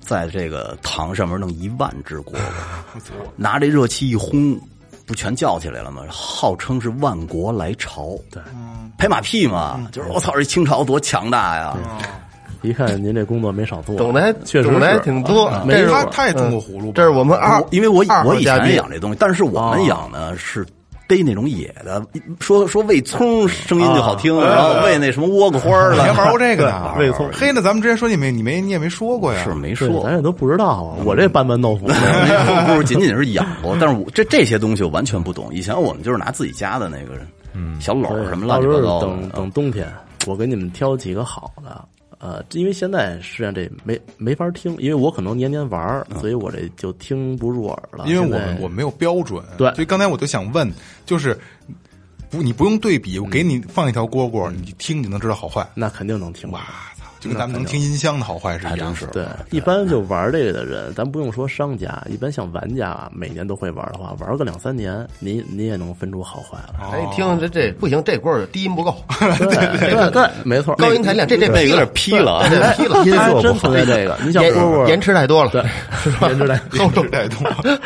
[0.00, 2.38] 在这个堂上面弄一万只蝈蝈，
[3.36, 4.58] 拿这热气一轰，
[5.06, 6.02] 不全叫起来了吗？
[6.10, 8.42] 号称是万国来朝，对，
[8.98, 11.76] 拍马屁嘛，就是我操，这清朝多强大呀！
[12.62, 15.50] 一看您这工作没少做，懂得还确实懂得还挺多。
[15.64, 20.66] 没这是他他也种过葫芦吧，这是我们二，因为我二我以前养这东西，但是我们养呢是
[21.06, 22.02] 逮那种野的，
[22.40, 26.94] 说说喂葱声音就好听，然后喂那什么倭瓜花儿你还，玩过这个呢？
[26.98, 29.42] 喂葱嘿，那咱们之前说你没你没你也没说过呀？
[29.44, 30.16] 是没，说咱。
[30.16, 31.00] 也都不知道啊。
[31.04, 35.48] 我这班门豆腐，不是仅仅是养过，但是我这这些东西我完全不懂。
[35.50, 37.14] 以前我们就是拿自己家的那个
[37.54, 39.86] 嗯小篓什么乱七八糟等的，等冬天，
[40.26, 41.82] 我给你们挑几个好的。
[42.18, 48.04] 呃，因为现在实际上这没没法听，因为我可能年年玩儿，所以我这就听不入耳了。
[48.08, 49.72] 因为我们我没有标准，对。
[49.74, 50.68] 所以刚才我就想问，
[51.06, 51.38] 就是
[52.28, 55.64] 不你不用对比，我给你放一条蝈蝈，你听你就能知道好坏。
[55.74, 56.60] 那肯定能听哇
[56.96, 59.06] 操，就跟咱们能听音箱的好坏是一样的。
[59.08, 66.98] 对，一般就玩这个的人，咱不用说商家，一般像玩家啊，每年都会玩的话，玩个两三年，您您也能分出好坏来。
[66.98, 72.42] 哎，听这这不行，这锅儿低音不够， 对对对，没错，高音太亮，这这那个有点劈了
[72.76, 74.16] 劈了，真色不存在这个。
[74.24, 75.62] 你像延蝈蝈，延迟太多了，对，
[76.28, 77.78] 延迟太 后头太多，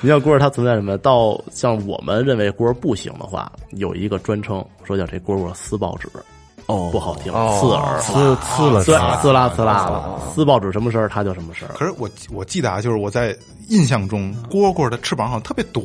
[0.00, 0.96] 你像锅儿它存在什么？
[0.98, 6.08] 到像我们认为锅儿不行的话，有一个专称，说叫这蝈蝈撕报纸，
[6.66, 11.72] 哦不好听，哦刺耳，刺刺了对，呲呲啦刺啦的，撕报纸什么事儿，它就什么事儿。
[11.74, 13.36] 可是我我记得啊，就是我在
[13.68, 15.84] 印象中，蝈蝈的翅膀好像特别短，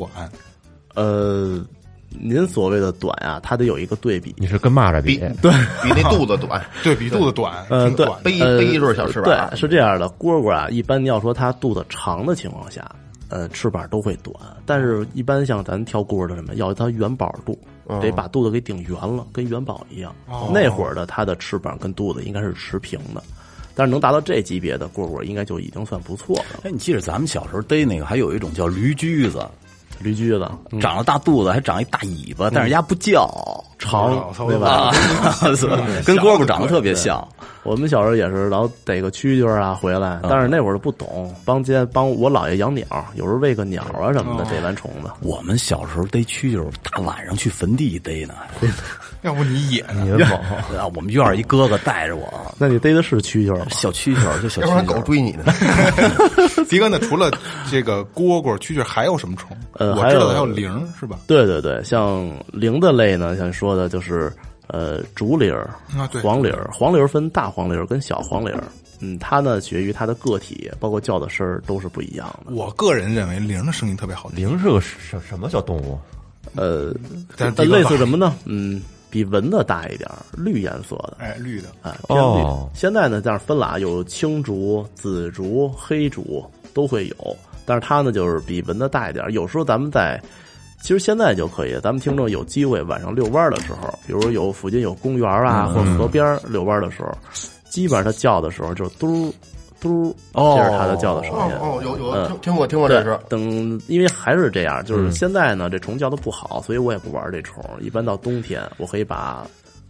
[0.95, 1.63] 呃，
[2.09, 4.35] 您所谓的短啊，它得有一个对比。
[4.37, 5.51] 你是跟蚂蚱比比，对
[5.83, 8.23] 比那肚子短， 对比肚子短，嗯对短的。
[8.23, 12.83] 背呃背一对小翅膀，对，是这样的，蝈蝈啊，一般要说它肚子长的情况下，
[13.29, 14.35] 呃，翅膀都会短。
[14.65, 17.57] 但是，一般像咱挑蝈蝈的什么，要它元宝肚，
[17.99, 20.15] 得把肚子给顶圆了，跟元宝一样。
[20.53, 23.23] 那会儿的它的翅膀跟肚子应该是持平的。
[23.73, 26.59] 但是能达到这级别的蝈蝈，应该就已经算不错了。
[26.63, 29.47] 哎，你记得咱们小时候逮那个，还有一种叫驴驹子，
[30.01, 33.29] 驴驹子嗯长了大肚子，还长一大尾巴，但是鸭不叫，
[33.79, 34.67] 长，对吧？
[34.69, 34.91] 啊，
[36.05, 37.25] 跟蝈蝈长得特别像。
[37.63, 45.11] 我们小时候也是老逮个蛐蛐啊回来，但是那会儿不懂，帮街帮我姥爷养鸟，有时候喂个鸟啊什么的，逮完虫子。
[45.21, 48.33] 我们小时候逮蛐蛐，大晚上去坟地逮呢。
[49.23, 50.01] 要不你野呢？
[50.03, 50.31] 你们猛，
[50.77, 53.67] 啊，我们院儿一哥哥带着我，那你逮的是蛐蛐儿吗？
[53.69, 54.95] 小蛐蛐儿就小要不然蛐蛐儿。
[54.97, 55.43] 狗追你呢。
[56.69, 56.97] 迪哥那？
[56.99, 57.29] 除了
[57.69, 59.55] 这个蝈蝈、蛐蛐，还有什么虫？
[59.73, 61.19] 呃还有我知道的还有铃，是吧？
[61.27, 64.31] 对对对，像铃的类呢，像你说的就是
[64.67, 68.63] 呃竹铃儿、啊对黄铃儿，黄铃儿分大黄铃儿跟小黄铃儿。
[69.03, 72.53] 嗯，它呢取决于它的个体，包括叫的声儿都是不一样的。
[72.53, 74.47] 我个人认为铃的声音特别好听。
[74.47, 75.99] 铃是个什什么小动物？
[76.55, 76.93] 呃，
[77.37, 78.35] 但是迪哥呃类似什么呢？
[78.45, 81.17] 嗯，比蚊子大一点儿，绿颜色的。
[81.19, 82.41] 哎，绿的，哎，偏绿。
[82.41, 86.43] 哦现在呢，但是分了啊，有青竹、紫竹、黑竹
[86.73, 89.31] 都会有，但是它呢就是比蚊子大一点儿。
[89.31, 90.19] 有时候咱们在，
[90.81, 97.11] 其实现在就可以，咱们听众有机会晚上遛弯儿的时候，比如有附近有公园啊、或者河边遛弯儿的时候，
[97.69, 99.33] 基本上它叫的时候就是嘟
[99.81, 101.55] 嘟，哦这是它的叫的声音。
[101.59, 103.41] 哦，有有嗯听听过听过这是，等
[103.87, 107.61] 因为还是这样，就是现在呢，这虫叫的不好，所以我也不玩这虫。
[107.81, 109.45] 一般到冬天，我可以把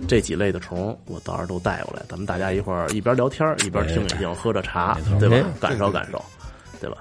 [0.08, 5.38] 这几类的虫，我到时候都带过来，咱们大家一块儿一边聊天一边听一听，喝着茶，对吧？
[5.60, 6.24] 感受感受，
[6.80, 6.98] 对吧？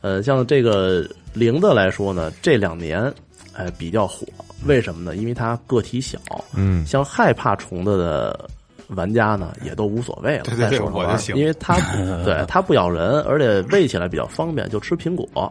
[0.00, 3.10] 呃，像这个铃的来说呢，这两年
[3.54, 4.26] 哎比较火，
[4.66, 5.16] 为什么呢？
[5.16, 6.18] 因为它个体小，
[6.54, 8.48] 嗯，像害怕虫子的
[8.88, 10.44] 玩家呢，也都无所谓了。
[10.44, 11.76] 对对对在手上玩我就行因为它
[12.24, 15.28] 对它不咬人，而且喂起来比较方便，就吃苹果。
[15.34, 15.50] 哦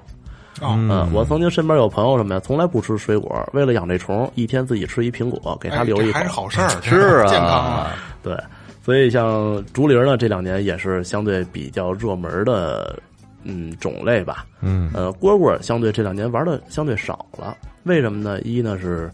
[0.62, 6.20] 嗯，我曾经身边有朋友什么呀，从来不吃水果，为了养这虫，一天自己吃一苹果，给他留一口。
[6.20, 7.96] 还是好事儿，是啊 健康啊。
[8.22, 8.38] 对，
[8.84, 12.96] 所以像竹林呢，这两年也是相对比较热门的，
[13.44, 14.46] 嗯，种类吧。
[14.62, 18.40] 嗯，呃，蝈蝈相对这两年玩的相对少了，为什么呢？
[18.42, 19.12] 一呢是，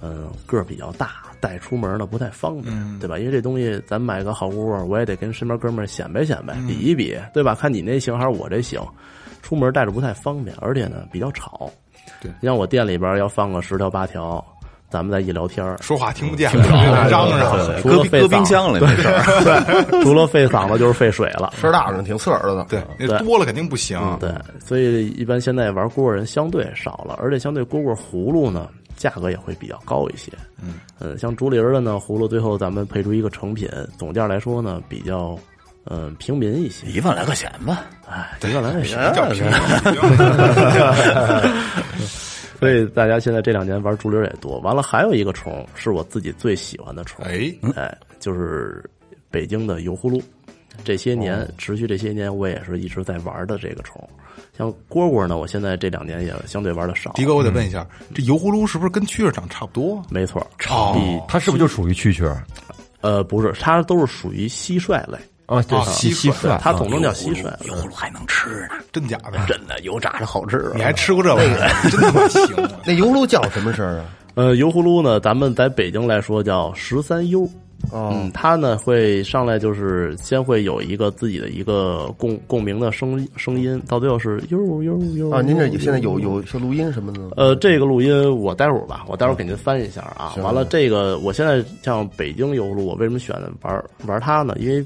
[0.00, 3.18] 嗯、个儿比较大，带出门呢不太方便，嗯对吧？
[3.18, 7.54] 因为这东西咱买个好蝈蝈，我也得跟身边哥们儿显摆显摆，嗯比一比，对吧？
[7.54, 8.80] 看你那行还是我这行，
[9.42, 11.70] 出门带着不太方便，而且呢比较吵。
[12.20, 14.44] 对你像我店里边要放个十条八条，
[14.88, 17.80] 咱们再一聊天儿说话听不见了，嚷嚷。
[17.80, 20.02] 除了冰嗓箱里没事儿。
[20.02, 21.52] 除了费嗓子就是费水了。
[21.56, 22.64] 声大着挺刺耳的。
[22.68, 23.98] 对，那多了肯定不行。
[24.20, 24.30] 对，
[24.60, 30.32] 所以一般现在玩蝈蝈人相对少了，而且相对蝈蝈葫芦呢，价格也会比较高一些。
[30.60, 30.80] 嗯，
[31.18, 35.38] 像竹林儿的呢，葫芦最后咱们配出一个成品，总价来说呢比较
[35.88, 36.86] 嗯、平民一些。
[36.88, 39.12] 一万来块钱吧，哎，一万来块钱。
[39.14, 39.52] 叫平民。
[42.58, 44.58] 所以大家现在这两年玩竹林儿也多。
[44.60, 48.82] 完了，还有一个虫是我自己最喜欢的虫，哎，哎，就是
[49.30, 50.22] 北京的油葫芦。
[50.84, 54.08] 这些年、哦持续这些年，我也是一直在玩的这个虫。
[54.56, 57.12] 像蝈蝈呢，我现在这两年也相对玩的少。
[57.12, 60.02] 迪哥，我得问一下，这油葫芦是不是跟蛐蛐长差不多？
[60.10, 62.34] 没错，哦比它是不是就属于蛐蛐？
[63.00, 67.44] 呃不是，它都是属于蟋蟀类，啊，对，啊蟋蟀，它总称叫蟋蟀。
[67.66, 69.38] 油葫芦还能吃呢，真假的？
[69.46, 70.72] 真的油炸的好吃啊。
[70.74, 71.90] 你还吃过这玩意儿？
[71.90, 72.46] 真他妈行！
[72.84, 74.06] 那油葫芦叫什么声儿啊？
[74.34, 77.48] 呃，油葫芦呢，咱们在北京来说叫十三优。
[77.90, 87.30] 哦嗯，它呢会上来就是先会有一个自己的一个共共鸣的声声音，到最后是呦呦呦啊，您这现在有有些录音什么的吗？
[87.36, 90.32] 呃，这个录音我待会儿吧，我待会儿给您翻一下啊。
[90.34, 94.56] 行完了，这个我现在像北京油葫芦，我为什么选玩玩它呢？
[94.58, 94.84] 因为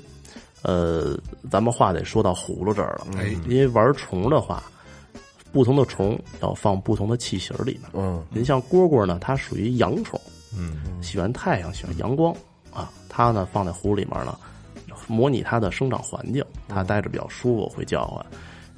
[0.62, 1.16] 呃，
[1.50, 4.62] 咱们话得说到葫芦这儿了，哎因为玩虫的话，
[5.52, 7.82] 不同的虫要放不同的器型里面。
[7.94, 10.20] 嗯，您像蝈蝈呢，它属于阳虫，
[10.54, 12.34] 嗯，喜欢太阳，喜欢阳光
[12.72, 12.90] 啊。
[13.08, 14.38] 它呢放在壶里面呢，
[15.08, 18.24] 模拟它的生长环境，它待着比较舒服，会叫唤。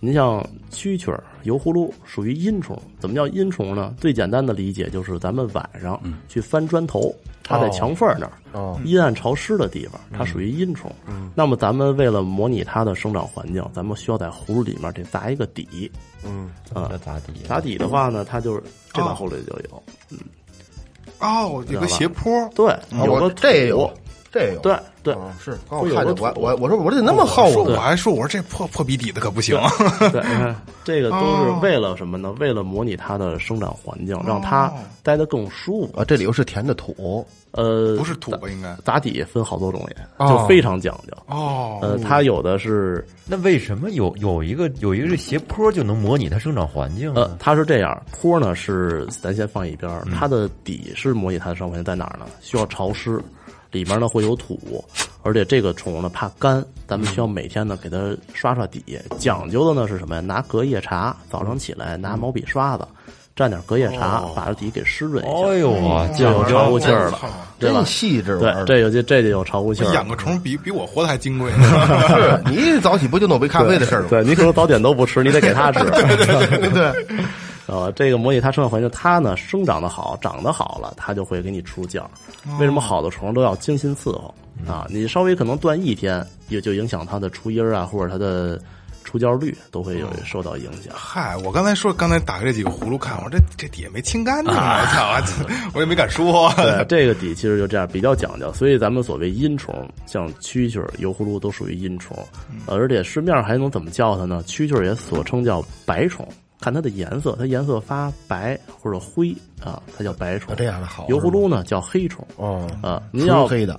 [0.01, 3.95] 您像蛐蛐儿、油葫芦属于阴虫，怎么叫阴虫呢？
[4.01, 10.91] 最简单的理解就是咱们晚上去翻砖头，它在墙缝儿那儿，哦阴暗潮湿的地方，它属于阴虫。
[11.37, 15.89] 那么咱们为了模拟它的生长环境，咱们需要在葫芦里面得砸一个底。
[16.25, 17.45] 嗯，啊那咋地？
[17.47, 19.83] 砸底的话呢，它就是这把葫芦里就有，哦，
[21.69, 23.93] 有个斜坡，对，有个这也有土，
[24.33, 27.75] 这也有，对对，啊是，刚我看见我我我说我这怎么那么厚说呢？
[27.75, 29.61] 我还说我说这破破鼻底的可不行。
[30.11, 32.33] 对，你看 这个都是为了什么呢？
[32.41, 35.99] 为了模拟它的生长环境，让它待得更舒服。
[36.01, 38.49] 啊，这里头是填的土，呃，不是土吧？
[38.49, 41.15] 应该杂底分好多种也，哦就非常讲究。
[41.27, 52.25] 哦，呃，它有的是那为什么有有一个有一个是斜坡就能模拟它生长环境呢？，呃它是这样，坡呢是咱先放一边，它的底是模拟它的生长环境在哪儿呢？
[52.41, 53.21] 需要潮湿，
[53.73, 54.85] 里面呢会有土，
[55.23, 58.85] 而且这个虫呢怕干，咱们需要每天呢给它刷刷底。
[59.19, 60.21] 讲究的呢是什么呀？
[60.21, 62.87] 拿隔夜茶，早上起来拿毛笔刷子
[63.35, 65.49] 蘸点隔夜茶，把这底给湿润一下。
[65.49, 67.19] 哎呦啊，就有潮乎气儿了，
[67.59, 67.73] 真？
[67.87, 71.67] 细致，对这有就这就有潮乎气儿养个虫比比我活的还金贵呢。
[72.13, 74.09] 是你早起不就弄杯咖啡的事儿吗？
[74.11, 75.81] 对你可能早点都不吃，你得给它吃。
[75.89, 77.07] 对，
[77.67, 82.11] 呃，这个模拟它生长环境，它呢生长的好，长得好了，它就会给你出酱。
[82.59, 84.35] 为什么好的虫都要精心伺候
[84.67, 84.87] 啊？
[84.91, 88.61] 你稍微可能断一天，也就影响它的出音儿啊，或者它的
[89.05, 90.93] 出胶率都会有受到影响。
[90.95, 94.81] 嗨，我刚才说，刚才打开这几个葫芦看，我说这这底下没清干净啊！
[95.17, 96.53] 我操， 我也没敢说。
[96.59, 98.53] 对，这个底其实就这样，比较讲究。
[98.53, 102.17] 所以咱们所谓阴虫，像蛐蛐、油葫芦都属于阴虫，
[102.67, 104.43] 呃而且市面上还能怎么叫它呢？
[104.47, 106.27] 蛐蛐也所称叫白虫，
[106.63, 110.55] 看它的颜色，它颜色发白或者灰啊，它叫白虫。
[110.57, 112.27] 这样的好油葫芦呢叫黑虫。
[112.37, 113.79] 哦，啊，您要黑的，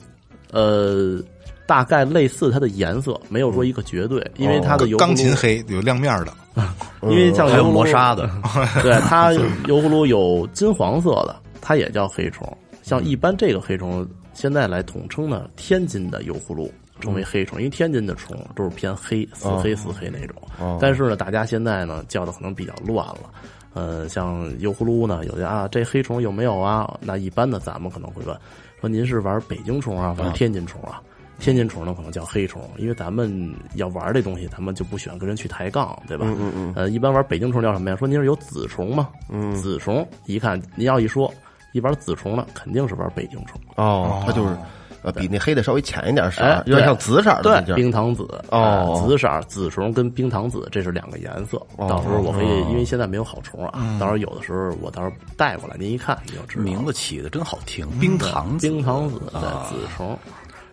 [0.52, 1.20] 呃。
[1.66, 6.34] 大概类似它的颜色，没有说一个绝对，因为它的油钢琴黑有亮面的，
[7.04, 8.30] 因为像还有磨砂的，
[8.84, 9.32] 对它
[9.66, 12.46] 油葫芦有金黄色的，它也叫黑虫。
[12.82, 16.70] 像一般这个黑虫，现在来统称呢，天津的油葫芦
[17.04, 20.42] 称为黑虫，因为天津的虫都是偏黑、死黑、死黑那种。
[20.80, 23.30] 但是呢，大家现在呢叫的可能比较乱了。
[23.74, 26.98] 呃，像油葫芦呢，有的啊，这黑虫有没有啊？
[27.02, 28.38] 那一般的咱们可能会问，
[28.80, 31.02] 说您是玩北京虫啊，玩天津虫啊？
[31.40, 36.26] 天津虫呢，可能叫黑虫，因为咱们要玩这东西，咱们就不喜欢跟人去抬杠，对吧？
[36.30, 36.74] 嗯嗯嗯。
[36.76, 37.96] 呃，一般玩北京虫叫什么呀？
[37.96, 39.10] 说您是有紫虫吗？
[39.30, 41.34] 嗯，紫虫，一看您要一说
[41.72, 43.60] 一玩紫虫呢，肯定是玩北京虫。
[43.76, 44.56] 哦，它就是
[45.04, 48.90] 呃比那黑的稍微浅一点色有点像紫色儿的对，冰糖紫哦。
[48.94, 51.62] 呃紫色儿紫虫跟冰糖紫这是两个颜色。
[51.78, 56.64] 到时候我可以，因为现在没有好虫啊，到时候有的时候我到时候带过来，您一看你就知道。
[56.64, 60.18] 名字起的真好听，冰糖子冰糖紫对紫虫，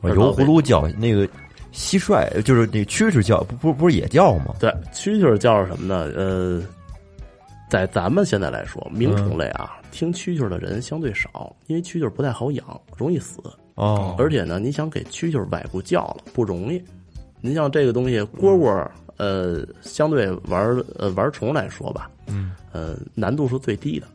[0.03, 1.27] 油葫芦叫那个
[1.73, 4.55] 蟋蟀，就是那蛐蛐叫，不不不是也叫吗？
[4.61, 6.11] 对，蛐蛐儿叫什么呢？
[6.17, 6.63] 呃，
[7.69, 13.41] 在咱们现在来说，鸣虫类啊，听蛐蛐的人相对少，因为蛐蛐不太好养，容易死。
[13.81, 16.83] 哦，而且呢，你想给蛐蛐儿崴过叫了不容易。
[17.41, 24.07] 您像这个东西，蝈蝈，呃，相对玩儿呃玩虫来说吧，嗯，呃，难度是最低的。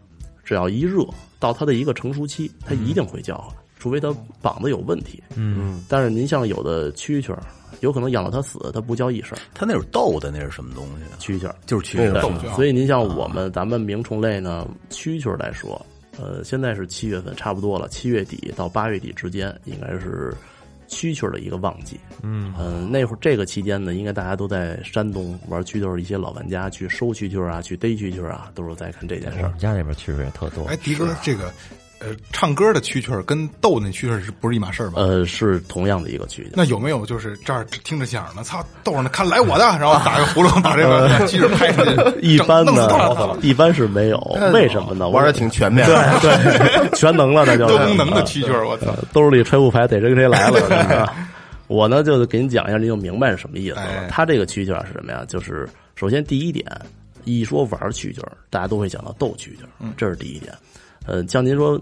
[0.44, 1.04] 只要一热，
[1.40, 5.24] 到它的一个成熟期，它一定会叫了，除非它膀子有问题。
[5.36, 7.42] 嗯，但是您像有的蛐蛐儿，
[7.80, 11.18] 有可能养到它死，它不叫一声它那是逗的那是什么东西啊？
[11.20, 11.56] 蛐蛐儿。
[11.66, 12.52] 就是蛐蛐对儿。
[12.52, 15.84] 啊所以您像我们咱们鸣虫类呢，蛐蛐儿来说，
[16.18, 20.34] 呃，现在是七月份，差不多了，七月底到八月底之间，应该是
[20.88, 22.00] 蛐蛐儿的一个旺季。
[22.22, 22.54] 嗯
[22.92, 29.58] 那会儿这个期间呢，应该大家都在山东玩蛐蛐儿，一些老玩家去收蛐蛐儿啊，去逮蛐蛐儿啊，都是在看这件事儿我们。
[29.58, 31.52] 家那边蛐蛐也特多哎，，迪哥，这个
[32.00, 35.02] 呃，唱歌的蛐蛐儿跟逗那蛐蛐儿是不是一码事儿吧？
[35.02, 36.52] 呃，是同样的一个蛐蛐儿。
[36.54, 38.44] 那有没有就是这儿听着响呢？
[38.44, 44.18] 操，逗着呢，看来我的，然后打个葫芦把这个 蛐蛐儿拍上去， 一般弄死呢弄死了，，一般是没有，
[44.54, 45.08] 为什么呢？
[45.10, 45.86] 玩的挺全面。
[45.88, 48.88] 对对，全能了，那就是都能的蛐蛐儿，我操！
[48.92, 51.12] 呃兜里揣不牌逮谁跟谁来了，
[51.68, 54.08] 我呢就给你讲一下，你就明白是什么意思哎了。
[54.10, 55.24] 它这个蛐蛐儿是什么呀？
[55.28, 56.66] 就是首先第一点，
[57.24, 60.54] 一说玩蛐蛐儿，大家都会想到逗蛐蛐儿，这是第一点。
[61.06, 61.80] 呃，像您说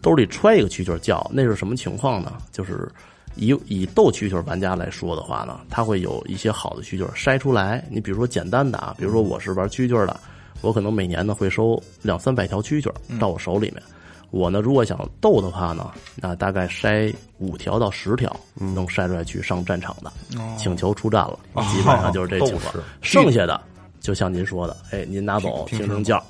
[0.00, 2.34] 兜里揣一个蛐蛐叫，那是什么情况呢？
[2.52, 2.90] 就是
[3.36, 7.86] 以以斗蛐蛐玩家来说的话呢，他会有一些好的蛐蛐筛出来。
[7.90, 10.18] 你比如说简单的啊，比如说我是玩蛐蛐的，
[10.60, 13.82] 我可能每年呢会收两三百条蛐蛐到我手里面。
[14.30, 20.12] 我呢，如果想斗的话呢，那大概筛五条到十条，能筛出来去上战场的，
[20.58, 21.38] 请求出战了，
[21.70, 22.74] 基本上就是这 情况。
[23.00, 23.58] 剩下的
[24.00, 26.22] 就像您说的，哎，您拿走听听听叫。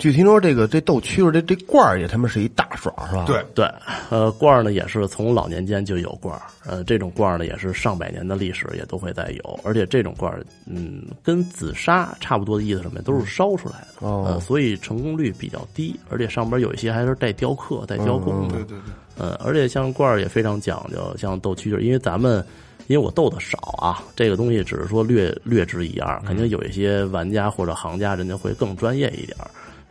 [0.00, 3.26] 据听说这个这斗蛐蛐这这罐儿也他妈是一大爽是吧？
[3.26, 3.70] 对，对，
[4.08, 14.24] 呃，罐儿呢也是从老年间就有罐儿，呃，这种罐儿呢也是上百年的历史，也都会再有，而且这种罐儿，嗯，跟紫砂差不多的意思，什么呀，都是烧出来的，哦。
[14.26, 18.78] 呃，所以成功率比较低，而且上边有一些还是带雕刻、带雕工的，对对对，
[19.18, 22.42] 嗯，而且像罐儿也非常讲究，像斗蛐蛐儿，因为咱们
[22.86, 29.50] 因为我斗的少啊，这个东西只是说略略知一二，肯定有一些玩家或者行家，人家会更专业一点儿。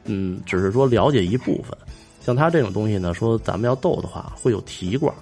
[0.10, 1.78] 嗯，只是说了解一部分。
[2.26, 5.18] 像他这种东西呢，说咱们要斗的话，会有提罐儿。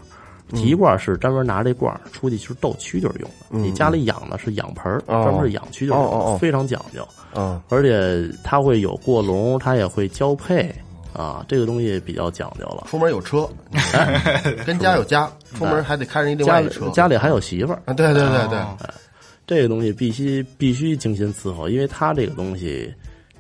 [0.56, 3.58] 提罐儿是专门拿这罐儿出去去斗蛐蛐儿用的。
[3.60, 7.06] 你家里养的是养盆儿，哦专门是养蛐蛐儿用的，哦哦哦非常讲究。
[7.36, 10.74] 嗯，而且它会有过笼，它也会交配
[11.12, 12.88] 啊，这个东西比较讲究了。
[12.90, 13.46] 出门有车，
[14.66, 16.90] 跟家有家，出门还得开着一另家里外一车。
[16.92, 18.60] 家里还有媳妇儿，啊，对对对对，
[19.46, 22.90] 这个东西必须必须精心伺候，因为它这个东西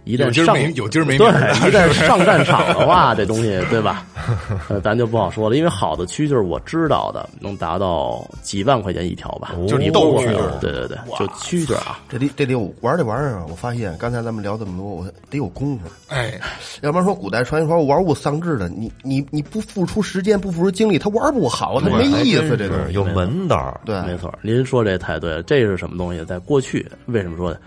[0.07, 4.05] 一旦有今儿上没有今儿没对，一旦上战场的话，这东西对吧？
[4.69, 13.45] 呃，咱就不好说了，因为好的蛐蛐儿我知道的能达到几万块钱一条吧，就是斗蛐儿对对对，就蛐蛐儿啊，这得这得有玩这玩意儿啊！
[13.49, 16.39] 我发现刚才咱们聊这么多，我得有功夫，哎，
[16.81, 22.55] 要不然说古代传说玩物丧志的，你你你不付出时间，不付出精力，他玩不好，他没意思。
[22.57, 23.79] 这东西是有门道。
[23.85, 25.43] 对，没错，您说这太对了。
[25.43, 26.23] 这是什么东西？
[26.25, 27.57] 在过去，为什么说呢？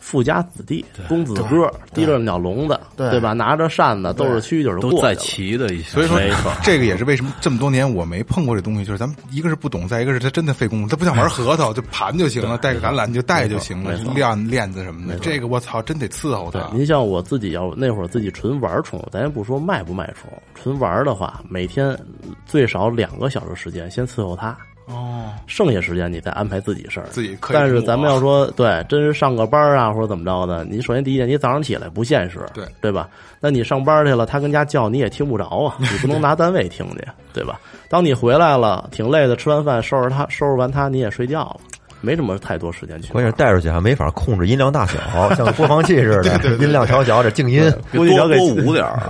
[0.00, 3.32] 富家子弟、公子哥提着鸟笼子，对对吧？
[3.32, 16.70] 拿着扇子，兜着蛐蛐都在过去了齐的一些，所以说没错这个也是为什么这么多年我没碰过这东西，就是咱们一个是不懂，再一个是他真的费功夫，他不像玩核桃，就盘就行了，带个橄榄就带就行了，链链子什么的，这个我操，真得伺候对它，。
[16.72, 21.98] 您像我自己要那会儿自己纯玩宠物，咱也不说卖不卖宠，纯玩的话，每天
[22.44, 24.56] 最少两个小时时间先伺候它，
[24.86, 27.06] 哦，剩下时间你再安排自己事儿。
[27.10, 33.08] 自己可以但是咱们要说对，真是上个班啊或者怎么着的，你首先第一点，你早上起来不现实，对对吧？
[33.40, 37.60] 那你上班去了，他跟家叫你也听不着啊， 你不能拿单位听去，对吧？
[37.88, 41.56] 当你回来了，挺累的，吃完饭收拾他，收拾完他你也睡觉了，
[42.00, 43.12] 没什么太多时间去。
[43.12, 44.98] 关键是带出去还没法控制音量大小，
[45.34, 47.72] 像播放器似的，音量调小，这静音。
[47.92, 49.02] 估计要给多多捂点儿。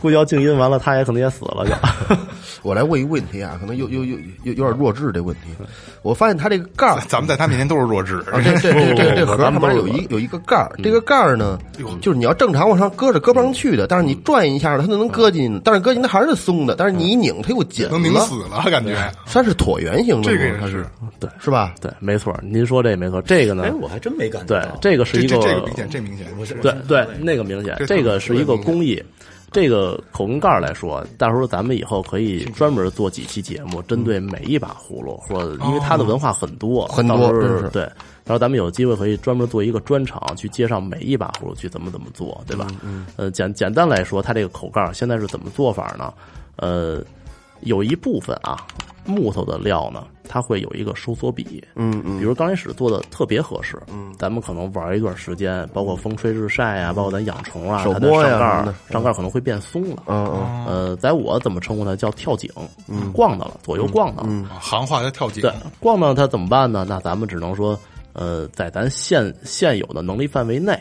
[0.00, 2.16] 估计要静音完了，他也可能也死了就。
[2.62, 5.42] 我来问一个问题啊，可能有有有有有点弱智这问题。
[6.02, 11.58] 我发现它这个盖儿咱们在他面前都是弱智，啊，这这这这这不不盒上咱们都是面有一有一个盖儿，这个盖儿呢，
[12.00, 18.96] 就是你要正常往上搁着搁不上去的，但是你转一下它就能搁进去，但是搁进去它还是松的，但是你一拧它又紧能拧，死了，感觉。
[19.26, 20.86] 它是椭圆形的，这个也它是。
[21.18, 21.28] 对。
[21.40, 21.74] 是吧？
[21.80, 26.26] 对，没错，您说这没错，这个呢哎，，我还真没感觉对。，这个是一个这这这个明显，这明显，
[26.60, 29.02] 对对，那个明显，这这个是一个工艺。
[29.52, 37.82] 这个口根盖儿来说，到时候咱们以后可以专门做几期节目，针对每一把葫芦，或者因为它的文化很多，很多到时候对。
[38.24, 42.66] 然后咱们有机会可以专门做一个专场，去介绍每一把葫芦去怎么怎么做，对吧？
[42.82, 46.12] 嗯，呃，简简单来说，它这个口盖儿现在是怎么做法呢？
[46.56, 47.00] 呃，
[47.60, 48.66] 有一部分啊，
[49.04, 52.18] 木头的料呢，它会有一个收缩比，嗯嗯。
[52.18, 60.02] 比如刚开始做的特别合适，嗯，咱们可能玩一段时间，包括风吹日晒啊，包括咱养虫啊，它的手摸呀上盖上盖儿可能会变松了。
[60.06, 60.66] 嗯嗯。
[60.66, 62.50] 呃，在我怎么称呼它叫跳井，
[62.88, 64.60] 嗯，逛到了，左右逛到了。
[64.60, 65.42] 行话叫跳井。
[65.42, 66.84] 对，逛到它怎么办呢？
[66.88, 67.78] 那咱们只能说，
[68.12, 70.78] 呃，在咱现现有的能力范围内，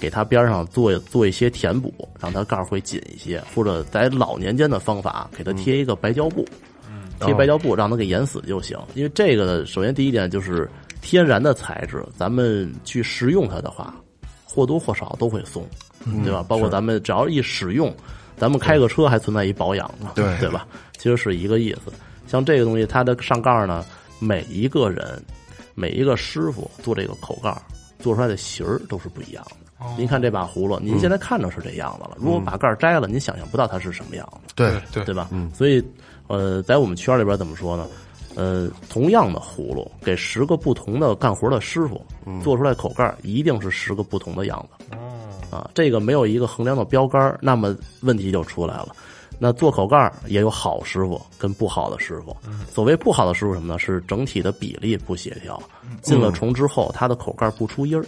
[0.00, 6.44] 给它边上做做一些填补，让它盖儿会紧一些，或者在老年间的方法，给它贴一个白胶布，
[7.20, 8.78] 贴白胶布让它给淹死就行。
[8.94, 10.68] 因为这个呢，首先第一点就是
[11.00, 13.94] 天然的材质，咱们去食用它的话，
[14.44, 15.66] 或多或少都会松，
[16.24, 16.44] 对吧？
[16.48, 17.94] 包括咱们只要一使用。
[18.36, 20.66] 咱们开个车还存在一保养呢，对对吧？
[20.96, 21.92] 其实是一个意思。
[22.26, 23.84] 像这个东西，它的上盖呢，
[24.18, 25.22] 每一个人、
[25.74, 27.54] 每一个师傅做这个口盖
[27.98, 29.86] 做出来的形儿都是不一样的。
[29.98, 34.54] 您看这把葫芦，您现在看着是这样子了，如果把盖儿摘了，您想象不到它是什么样子。
[34.56, 35.28] 对对对吧？
[35.52, 35.84] 所以，
[36.30, 37.86] 呃，在我们圈里边怎么说呢？
[38.36, 42.00] 呃，同样的葫芦，给十个不同的干活的师傅
[42.44, 44.96] 做出来口盖，一定是十个不同的样子。
[45.50, 48.94] 啊，这个没有一个衡量的标杆儿，那么问题就出来了。
[49.40, 52.36] 那做口盖也有好师傅跟不好的师傅。
[52.72, 53.76] 所谓不好的师傅什么呢？
[53.76, 55.60] 是整体的比例不协调，
[56.00, 58.06] 进了虫之后，它的口盖不出音儿。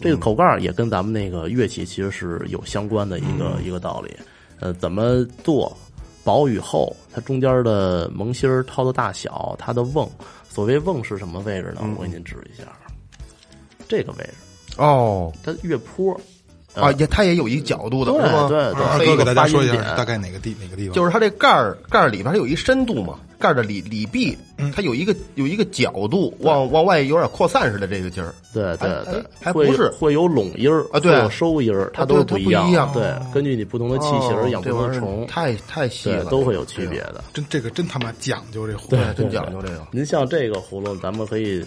[0.00, 4.16] 这个口盖也跟咱们那个乐器其实是有相关的一个、一个道理。
[4.60, 5.76] 呃，怎么做
[6.28, 10.06] 薄与厚，它中间的萌芯儿掏的大小，它的瓮，
[10.46, 11.80] 所谓瓮是什么位置呢？
[11.96, 12.64] 我给您指一下，
[13.88, 16.14] 这个位置，哦它越坡。
[16.80, 18.46] 啊，也它也有一个角度的，是吗？
[18.48, 20.94] 对对二这个哥给大家说一下大概哪个地哪个地方？
[20.94, 24.36] 就是它这盖儿盖儿里边它有一深度嘛，盖儿的里里壁，
[24.74, 28.34] 它有一个有一个角度，往往外有点扩散似的这个劲儿。
[28.52, 32.24] 对对哎对，还不是会有拢音儿啊对有收音儿，它啊都。
[32.28, 37.24] 不一样对，根据你不同的器型儿养不同的虫，太太细了，，都会有区别的。
[37.32, 38.88] 真这个真他妈讲究这葫芦。
[38.90, 39.86] 对，真讲究这个。
[39.90, 41.64] 您像这个葫芦，咱们可以，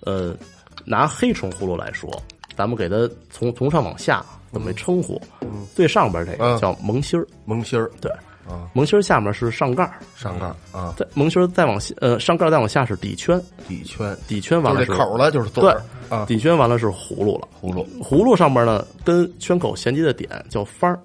[0.00, 0.34] 呃，
[0.86, 2.10] 拿黑虫葫芦来说，
[2.56, 5.20] 咱们给它从从上往下怎么称呼？
[5.74, 6.58] 最上边这个嗯。
[6.58, 7.90] 叫萌芯儿，萌芯儿。
[8.00, 8.10] 对，
[8.72, 15.70] 萌芯儿下面是上盖儿，上盖儿啊，再萌芯儿再往下，呃，上盖儿再往下是底圈，底圈，底圈完了是口了，就是对，
[16.08, 17.46] 啊，底圈完了是葫芦了。
[17.60, 17.86] 葫芦。
[18.02, 20.98] 葫芦上面呢，跟圈口衔接的点叫翻儿，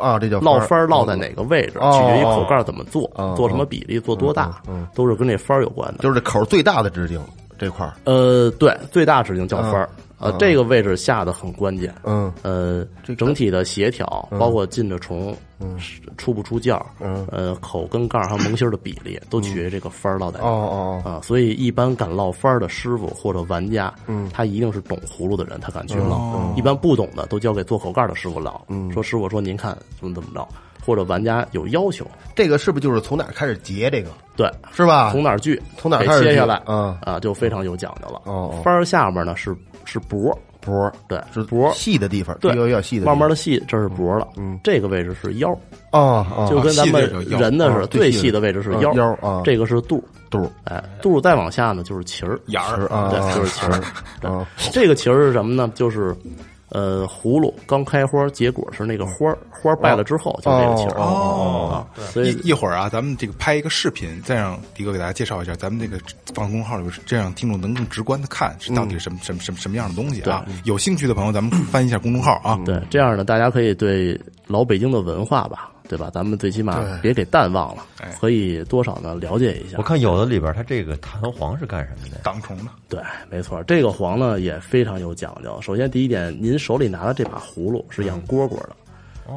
[0.00, 4.60] 啊，这叫落翻翻儿落在哪个位置，哦取决于口盖怎么做哦，做什么比例，做多大，
[4.94, 6.02] 都是跟这翻儿有关的。
[6.02, 7.20] 就是这口儿最大的直径
[7.56, 9.88] 这块儿，呃，对，最大直径叫翻儿，
[10.18, 11.94] 呃，这个位置下的很关键。
[12.04, 14.06] 嗯呃这，整体的协调，
[14.38, 15.76] 包括进的虫，嗯
[16.16, 20.48] 出不出叫，嗯呃，口跟盖儿还有萌芯儿的比例，都取决于这个翻儿落在哦哪。
[20.48, 26.54] 哦哦，啊，所以一般敢烙翻儿的师傅或者玩家，嗯，他一定是懂葫芦的人，他敢去烙。
[26.56, 28.60] 一般不懂的都交给做口盖的师傅烙。
[28.68, 30.46] 嗯，说师傅说您看怎么怎么着，
[30.84, 32.04] 或者玩家有要求，
[32.34, 35.10] 这个是不是就是从哪儿开始结这个对，是吧？
[35.12, 38.22] 从哪儿锯，从哪儿开始切下来，嗯啊，就非常有讲究了。
[38.24, 39.54] 哦哦翻儿下面呢是
[39.90, 45.50] 是脖，脖儿对，是脖，细的地方，对要要细的，慢慢的细，这是脖了，嗯，这个位置是腰，
[45.92, 54.46] 哦哦，就跟咱们人的似的，啊最细的位置是嗯腰，腰啊这个是肚，肚儿哎，肚再往下呢就是脐儿，眼儿啊，对，啊就是脐儿。
[54.70, 55.72] 这个脐儿是什么呢？
[55.74, 56.14] 就是
[56.68, 61.87] 呃，葫芦刚开花结果是那个花儿，花儿败了之后就是这个脐儿哦啊。
[62.10, 66.02] 所以一一会儿啊，咱们这个拍一个视频，再让迪哥给大家介绍一下，咱们这个
[66.34, 70.44] 放公众号里边，这样听众能更直观的看是到底是什么、什么什么什么样的东西啊。
[70.64, 72.58] 有兴趣的朋友，咱们 翻一下公众号啊。
[72.64, 76.10] 对，这样呢，大家可以对老北京的文化吧，对吧？
[76.12, 79.82] 咱们最起码别给淡忘了哎，可以多少呢了解一下我。
[79.82, 82.18] 看有的里边它这个弹簧是干什么的？
[82.22, 83.00] 挡虫的，对，
[83.30, 85.58] 没错，这个黄呢也非常有讲究。
[85.62, 88.76] 首先第一点，您手里拿的这把葫芦是养蝈蝈的，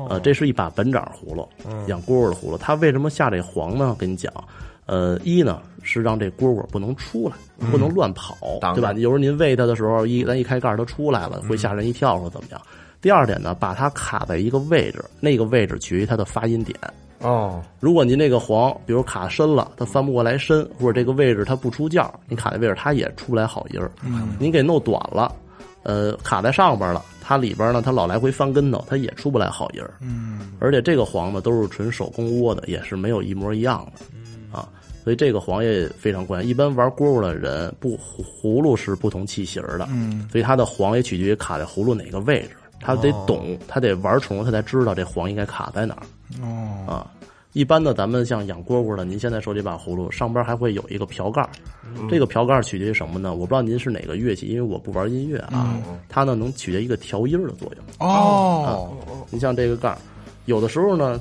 [0.09, 1.47] 呃，这是一把本掌葫芦，
[1.87, 2.57] 养蝈蝈的葫芦。
[2.57, 3.95] 它为什么下这黄呢？
[3.99, 4.31] 跟你讲，
[4.85, 7.35] 呃，一呢是让这蝈蝈不能出来，
[7.69, 8.93] 不能乱跑，挡对吧？
[8.93, 12.61] 有时候您喂它的时候，一咱一开盖儿它出来了，会吓人一跳或怎么样。
[13.01, 16.77] 第二点呢，把它卡在一个位置，那个位置取决于它的发音点。
[17.19, 23.91] 哦如果您这个黄，比如卡深了，它翻不过来身，或者这个位置它不出叫，你卡的位置它也出不来好音儿。
[24.03, 25.31] 嗯，您给弄短了，
[25.84, 29.93] 呃，卡在上边了，它里边呢，它老来回翻跟头，它也出不来好音儿。
[30.01, 34.57] 嗯，而且这个黄呢都是纯手工窝的，也是没有一模一样的。
[34.57, 34.67] 啊，
[35.03, 36.49] 所以这个黄也非常关键。
[36.49, 42.51] 一般玩蝈蝈的人，不葫葫芦是不同器型的，嗯，所以它的黄也取决于卡在葫芦哪个位置。
[42.84, 46.03] 他得懂，他得玩虫，他才知道这黄应该卡在哪儿。
[46.41, 47.11] 哦，啊，
[47.53, 51.49] 一般的咱们像养蝈蝈的，您现在手里把葫芦上边还会有一个瓢盖儿，
[52.09, 53.33] 这个瓢盖儿取决于什么呢？
[53.33, 55.75] 我不知道您是哪个乐器，因为我不玩音乐啊，
[56.07, 58.07] 它呢能取决一个调音儿的作用。
[58.07, 58.95] 哦，
[59.29, 59.97] 你像这个盖儿，
[60.45, 61.19] 有的时候呢，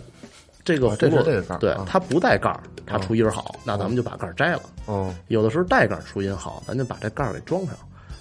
[0.62, 4.62] 这个啊这葫芦是这个盖儿啊对它不带盖儿，它出音儿好，那咱们就把盖儿摘了。
[4.86, 7.74] 哦有的时候带盖儿出音好，咱就把这盖儿给装上。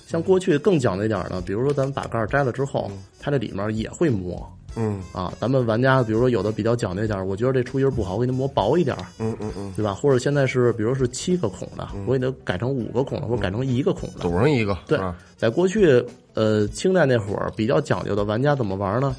[0.07, 2.89] 像过去更讲究一点呢，比如说咱们把盖儿摘了之后，
[3.19, 4.51] 它这里面也会磨。
[4.75, 9.93] 嗯啊，咱们玩家比如说有的比较讲究一点儿，我觉得这出音儿不好，我给它磨薄一点儿，嗯嗯嗯，对吧？
[9.93, 14.19] 或者现在是比如是七个孔的，我给它改成五个孔的，或者改成一个孔的。
[14.19, 16.03] 堵上一个对啊，在过去
[16.33, 19.15] 呃清代那会儿比较讲究的玩家怎么玩呢？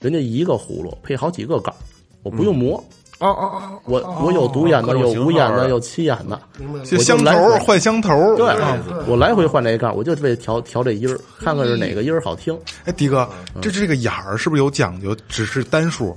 [0.00, 1.76] 人家一个葫芦配好几个杆儿，
[2.22, 2.82] 我不用磨，
[3.20, 6.40] 哦哦哦，我我有独眼的，有五眼的，有七眼的，
[6.84, 8.34] 就香头换香头。
[8.36, 8.46] 对，
[9.06, 12.58] 我来回换这一杠，我就为调调这音儿，看看是哪个音儿好听。
[12.86, 13.28] 哎，迪哥，
[13.60, 15.14] 这这个眼儿是不是有讲究？
[15.28, 16.16] 只是单数？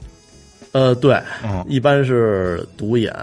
[0.72, 3.14] 呃，对，嗯一般是独眼、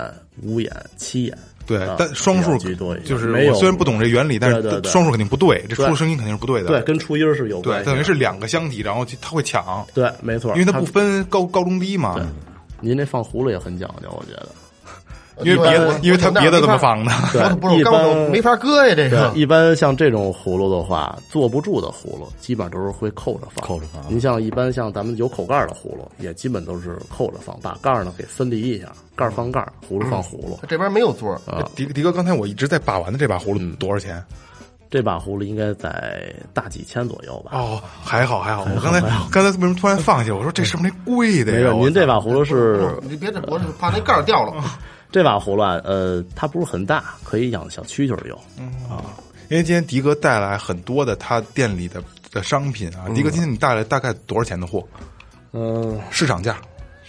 [0.42, 6.68] 五眼、七眼，对啊，但双数居多就是没有我虽然不懂这原理，但是双数肯定不对，这出声音肯定是不对的。
[6.68, 7.90] 对，跟出音儿是有关对，系。
[7.90, 12.24] 等于是两个箱体，然后它会抢，对，没错，因为它不分高高中低嘛对。
[12.80, 14.48] 您这放葫芦也很讲究，我觉得。
[15.42, 17.10] 因为别的，因为它别的怎么放的？
[17.32, 23.66] 对我 不是一般没法搁呀，这个，一般像这种葫芦的话，坐不住的葫芦，基本上都是会扣着放。
[23.66, 30.60] 扣着放您像一般像咱们有口盖儿的葫芦，也基本都是扣着放，把盖儿呢给分离一下，盖儿放盖儿，葫芦放葫芦。
[30.68, 31.40] 这边没有座
[31.74, 34.22] 迪迪哥，刚才我一直在把玩的这把葫芦多少钱？
[34.90, 37.52] 这把葫芦应该在大几千左右吧？
[37.54, 38.64] 哦，还好还好。
[38.64, 40.34] 我刚才刚才为什么突然放下？
[40.34, 41.58] 我说这是不是那贵的呀？
[41.58, 44.64] 没有，您这把葫芦是你别这，我是怕那盖儿掉了。
[45.12, 48.38] 这把葫芦啊，呃，它不是很大，可以养小蛐蛐儿用。
[49.48, 53.08] 因为今天迪哥带来很多的他店里的的商品啊。
[53.14, 54.84] 迪哥，今天你带来大概多少钱的货？
[55.52, 56.56] 嗯、市场价？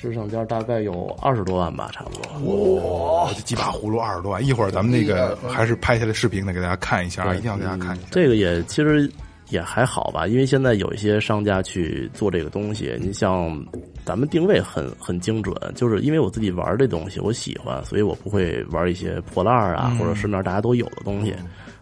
[0.02, 3.26] 市场价大概有二十多万吧，差不多。
[3.26, 4.44] 哇，这几把葫芦二十多万。
[4.44, 8.08] 一会儿咱们那个还是拍下来视频的，给大家看一下啊，一定要给大家看一下。
[8.10, 9.08] 这个也其实
[9.50, 13.64] 也还好吧，因为现在有一些商家去做这个东西，你像
[14.04, 21.36] 咱们定位很很精准，就是因为我自己玩这东西，我喜欢，所以我不会玩一些破烂儿啊、或者市面大家都有的东西。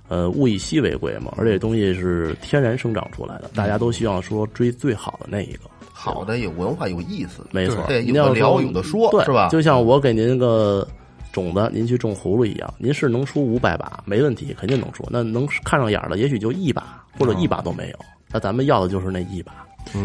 [0.09, 5.69] 呃，物以稀为贵嘛，而且东西是天然生长出来的，大家都希望说追最好的那一个。
[5.99, 9.49] 好的有文化有意思，没错，对，您要有的聊有的说，对是吧？
[9.49, 10.87] 就像我给您个
[11.33, 15.03] 种子，您去种葫芦一样，您是能出五百把，没问题，肯定能出。
[15.09, 17.99] 那能看上眼儿的，也许就一把，或者一把都没有。
[18.31, 19.53] 那咱们要的就是那一把。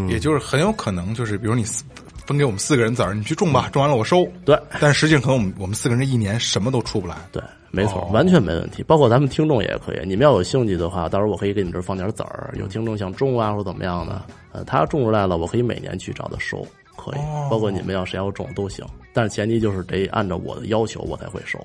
[0.09, 1.83] 也就是很有可能就是，比如你四
[2.25, 4.27] 分给我们四个人籽儿，你去种吧，种完了我收。
[4.43, 7.15] 对但是实际上可能我们我们四个人这一年什么都出不来。
[7.31, 8.83] 对，没错，哦完全没问题。
[8.83, 12.53] 包括咱们听众也可以，你们要有兴趣的话，到时候我可以给你们这儿放点籽儿。
[12.57, 14.21] 有听众想种啊，或者怎么样的，
[14.51, 16.65] 呃，他种出来了，我可以每年去找他收，
[16.95, 17.19] 可以。
[17.49, 21.59] 包括你们要谁要种都行，但是前提就是得按照我的要求我才会收，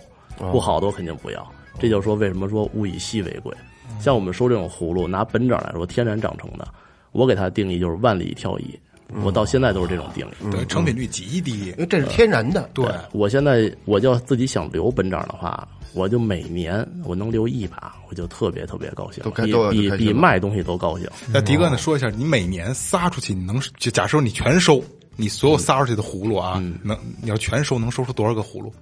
[0.53, 1.47] 不好的我肯定不要。
[1.79, 3.55] 这就是说为什么说物以稀为贵。
[3.99, 6.67] 像我们收这种葫芦，拿本长来说，天然长成的，
[7.13, 8.79] 我给它的定义就是万里挑一，
[9.23, 10.51] 我到现在都是这种定理。
[10.51, 11.75] 对，成品率极低因。
[11.77, 21.09] 为这是天然的，对，我现在我要自己想留本掌的话，我就每年我能留一把，我就特别特别高兴都，开比比比卖东西都高兴。
[21.33, 21.77] 那迪哥呢？
[21.77, 24.83] 说一下，你每年撒出去，你能就假设你全收，
[25.17, 28.73] 你所有撒出去的葫芦啊，能你要全收，能收出多少个葫芦？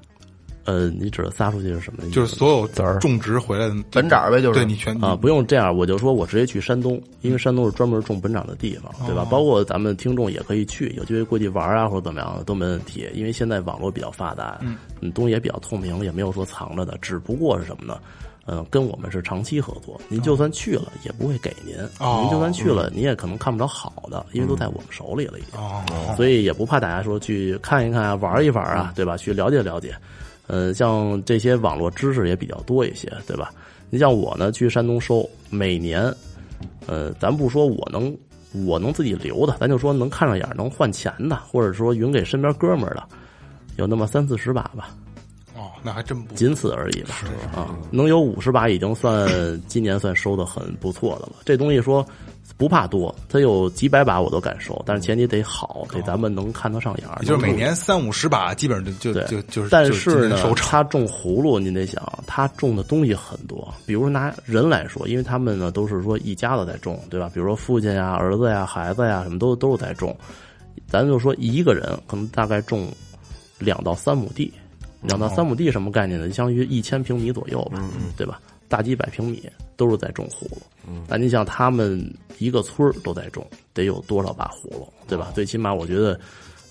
[0.69, 2.11] 呃，你指的撒出去是什么意思？
[2.11, 9.27] 就是所有籽儿种植回来的本长儿呗就是对你全啊，不用这样，我就说我直接去山东，因为山东是专门种本长的地方，对吧？
[9.31, 13.09] 包括咱们听众也可以去，有机会过去玩啊，或者怎么样的都没问题。
[13.15, 17.99] 因为现在网络比较发达，嗯，东西也比较透明，也没有说藏着的，只不过是什么呢？
[18.51, 25.59] 嗯，跟我们是长期合作，您就算去了也不会给您，哦您就算去了，你也可能看不着好的，因为都在我们手里了已经。
[25.59, 25.83] 哦，
[26.15, 29.17] 所以也不怕大家说去看一看啊，玩一玩啊，对吧？
[29.17, 29.95] 去了解了解。
[30.49, 33.53] 呃，像这些网络知识也比较多一些，对吧？
[33.91, 36.13] 你像我呢，去山东收，每年，
[36.87, 38.15] 呃，咱不说我能
[38.67, 43.05] 我能自己留的，咱就说能看上眼能换钱的，或者说匀给身边哥们儿的，
[43.77, 44.91] 有那么三四十把吧，
[45.55, 47.17] 哦，那还真不仅此而已吧。
[47.21, 47.27] 是
[47.57, 49.29] 啊，能有五十把已经算
[49.69, 51.33] 今年算收的很不错的了。
[51.45, 52.05] 这东西说
[52.57, 57.23] 不怕多，它有几百把我都敢收，但是前提得好，得咱们能看得上眼儿。
[57.25, 60.29] 就是每年三五十把，基本上就就对，就就是但是。
[60.57, 63.73] 他种葫芦，您得想，他种的东西很多。
[63.87, 67.31] 比如拿人来说，因为他们呢都是说一家子在种，对吧？
[67.33, 70.15] 比如说父亲呀、儿子呀、孩子呀，什么都都是在种。
[70.89, 72.91] 咱就说一个人可能大概种
[73.59, 74.53] 两到三亩地，
[75.03, 76.29] 两到三亩地什么概念呢？
[76.29, 77.79] 就相当于一千平米左右吧，
[78.17, 78.41] 对吧？
[78.69, 79.43] 大几百平米
[79.77, 80.59] 都是在种葫芦。
[81.07, 82.03] 但你想，他们
[82.39, 85.31] 一个村儿都在种，得有多少把葫芦，对吧？
[85.35, 86.19] 最起码我觉得，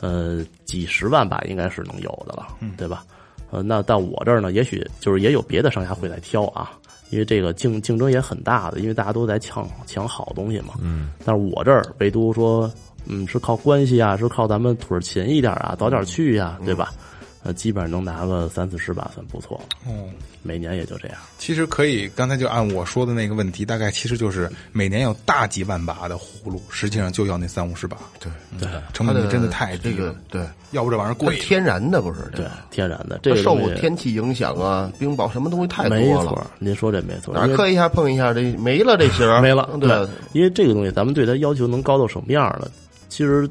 [0.02, 3.04] 呃，几十万把应该是能有的了，对吧？
[3.52, 6.72] 呃，那到我这儿呢，也许就是也有别的商家会来挑啊，
[7.12, 10.74] 因为这个竞竞争也很大的，因为大家都在抢抢好东西嘛。
[10.82, 12.70] 嗯，但是我这儿唯独说，
[13.06, 16.92] 嗯，是靠关系啊，是靠咱们腿儿勤一点啊，早点去呀、对吧？
[17.48, 20.10] 呃，基本上能拿个三四十把算不错了，哦，
[20.44, 21.18] 每年也就这样。
[21.38, 27.96] 其实可以，刚才就按我说的那个问题，大概其实就是每年有大几万把的葫芦，实际上就要那三五十把。
[28.20, 28.30] 对
[28.60, 31.38] 对，成本真的太低这个了，对，要不这玩意儿贵。
[31.38, 32.30] 天然的不是？
[32.36, 39.70] 对，天然的这它受天气影响啊，冰雹什么东西太没错多了，，您说这没错，哪磕一下碰一下，这没了这型儿没了。
[39.80, 39.90] 对，
[40.34, 42.70] 因为这个东西，咱们对它要求能高到什么样呢？
[43.08, 43.50] 其实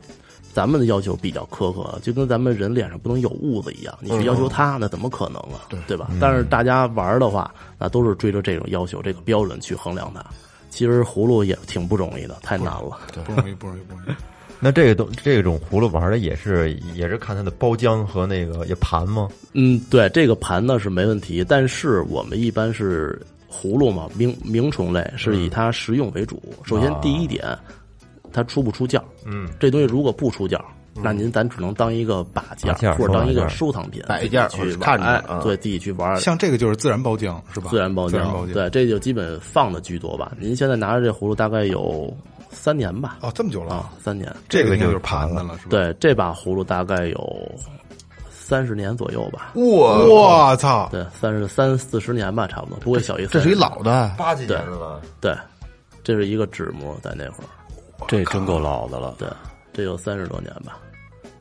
[0.56, 5.68] 咱们的要求比较苛刻，就跟咱们人脸上不能有痦子一样，你去要求它，那怎么可能啊？
[5.68, 6.08] 对对吧？
[6.18, 10.24] 但是大家玩的话，那都是追着这种要求、这个标准去衡量它。
[10.70, 12.98] 其实葫芦也挺不容易的，太难了。
[13.26, 14.16] 不容易， 不容易，不容易。
[14.58, 19.28] 那这个东这种葫芦玩的也是也是看它的包浆和那个也盘吗？
[19.52, 23.20] 嗯，对，这个盘呢是没问题，但是我们一般是
[23.52, 26.42] 葫芦嘛，鸣鸣虫类是以它食用为主。
[26.64, 27.46] 首先第一点，
[28.36, 29.02] 它出不出价？
[29.24, 30.62] 嗯，这东西如果不出价，
[30.92, 36.20] 那您咱只能当一个把件或者当一个收收藏品摆件儿去看着对自己去玩儿。
[36.20, 37.68] 像这个就是自然包浆是吧？
[37.70, 38.52] 自然包浆。
[38.52, 40.32] 对，这就基本放的居多吧。
[40.38, 42.14] 您现在拿着这葫芦大概有
[42.50, 43.16] 三年吧？
[43.22, 44.30] 哦，这么久了啊，，三年。
[44.50, 45.70] 这个应该就是这个就是盘子了，是吧？
[45.70, 47.52] 对，这把葫芦大概有
[48.28, 49.52] 三十年左右吧。
[49.54, 49.64] 我，
[50.14, 50.90] 我操！
[50.92, 55.34] 对，三十三四十年吧，差不多，不会小于这是一老的，八几年的了，对，
[56.04, 57.48] 这是一个纸模，在那会儿，
[58.08, 59.14] 这真够老的了。
[59.18, 59.28] 对，
[59.72, 60.78] 这有三十多年吧，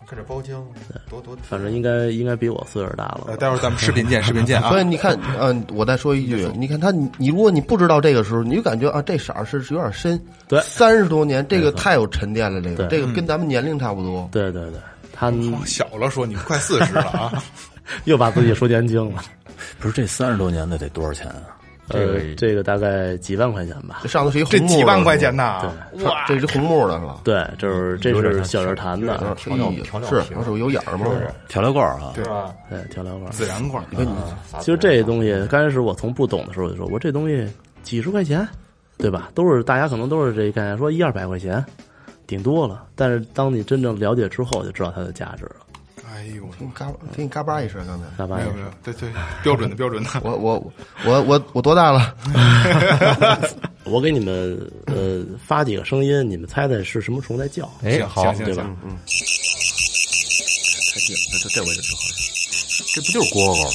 [0.08, 0.64] 看这包浆
[1.10, 3.26] 多多，反正应该应该比我岁数大了。
[3.28, 4.80] 呃，待会儿咱们视频见， 视频见啊所！
[4.80, 10.20] 以你看，嗯、我再说一句，你看他，你你如果你不知道这个时候，你就感觉啊，这色儿是是有点深。
[10.48, 14.30] 对三十多年，这个太有沉淀了，这个对这个跟咱们年龄差不多。
[14.32, 14.80] 对对对，
[15.12, 15.32] 他
[15.66, 17.44] 小了说你快四十了啊！
[18.06, 19.24] 又把自己说年轻了。
[19.80, 21.55] 不是这三十多年的得多少钱啊？
[21.90, 24.08] 这个呃，这个大概几万块钱吧这。
[24.10, 25.72] 上头是一红木这几万块钱，呐！
[25.98, 27.20] 是吧这是红木的是吧？
[27.24, 31.06] 对，就是这是小人弹的，调料哎调料是，瓶它是有眼儿吗？
[31.48, 32.54] 调料罐儿啊，对吧？
[32.70, 33.32] 对，调料罐。
[33.32, 37.48] 自然罐儿，其实这东西刚开始我从不懂的时候我就说，我这东西
[37.84, 38.48] 几十块钱，
[38.98, 39.30] 对吧？
[39.36, 41.64] 都是大家可能都是这概念，说一二百块钱，
[42.26, 42.86] 顶多了。
[42.96, 45.58] 但是当你真正了解之后，就知道它的价值了。
[46.16, 48.06] 哎呦，给你嘎给你嘎巴一声，刚才。
[48.18, 49.10] 嘎巴也是没有没有，对对，
[49.44, 50.10] 标准的标准的。
[50.24, 50.72] 我我
[51.06, 52.16] 我我我多大了？
[53.84, 54.58] 我给你们
[54.88, 57.70] 呃发几个声音，你们猜猜是什么虫在叫？
[57.84, 58.98] 哎，好对吧嗯，
[60.94, 62.04] 太近了，这这位置正好。
[62.96, 63.70] 这不就是蝈蝈吗？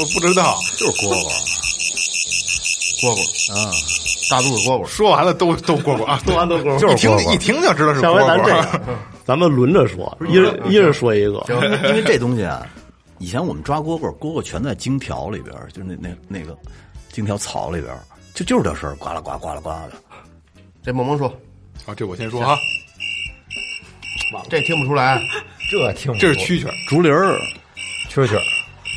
[0.00, 1.14] 我不知道，就是蝈蝈
[3.00, 3.70] 蝈蝈，啊！
[4.28, 4.84] 大肚子蝈蝈。
[4.90, 8.80] 说完了都都蝈蝈啊，说完都蝈蝈就是蝈蝈一听就知道是蝈蝈。
[9.20, 11.44] 样，咱们轮着说，一人一人说一个。
[11.48, 12.66] 因为因为这东西啊，
[13.18, 16.56] 以前我们抓蝈蝈，蝈蝈全在荆条里边，就是那那那个
[17.12, 17.94] 荆条草里边，
[18.34, 19.92] 就就是这事儿，呱啦呱啦呱啦呱啦的。
[20.82, 21.28] 这萌萌说，
[21.86, 22.56] 啊，这我先说啊，
[24.48, 25.22] 这听不出来。
[25.70, 27.38] 这听不出这是蛐蛐儿，竹林儿，
[28.10, 28.42] 蛐蛐儿，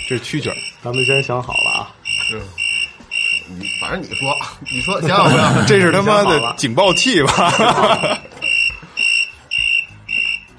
[0.10, 0.56] 这是蛐蛐儿。
[0.82, 1.96] 咱们先想好了啊，
[3.60, 4.36] 你反正你说，
[4.72, 5.66] 你说想想不想？
[5.68, 7.54] 这是他妈的警报器吧？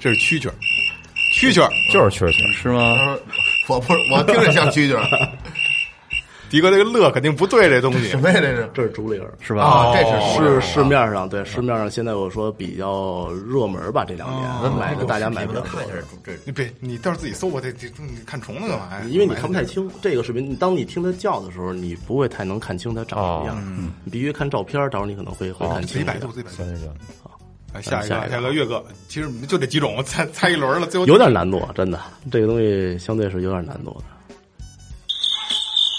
[0.05, 0.53] 这是蛐蛐儿，
[1.33, 1.69] 蛐蛐儿。
[1.91, 3.17] 就是蛐蛐儿，是吗？
[3.67, 5.29] 我不是，我听着像蛐蛐儿。
[6.47, 8.39] 迪哥这个乐肯定不对，这东西什么呀？
[8.39, 9.33] 这是这是竹林儿。
[9.41, 9.63] 是吧？
[9.63, 15.81] 啊，这是市市面上对市面上现在我说比较热门吧，这两年买的大家买比较多。
[16.45, 19.01] 你别，你到时候自己搜吧，这这你看虫子干嘛呀？
[19.09, 23.89] 因为你看不太清这个视频，当你听它叫的时候，你不会太能看清它长什么样。
[24.03, 25.87] 你必须看照片，到时候你可能会会看清。
[25.87, 26.93] 自己百度，自己百度。
[27.81, 31.99] 下一个，下一个下一个岳哥，其实就这几种，猜猜一轮了，最后有点难度，真的，
[32.31, 34.05] 这个东西相对是有点难度的。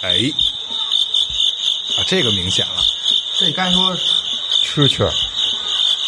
[0.02, 0.10] 哎，
[1.98, 2.82] 啊，这个明显了，
[3.38, 3.94] 这该说
[4.64, 5.12] 蛐蛐儿，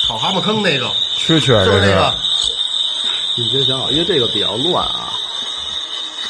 [0.06, 0.86] 炒蛤蟆坑那个，
[1.18, 2.14] 蛐蛐儿这是是不是那个？
[3.36, 5.12] 你先想好，因为这个比较乱啊。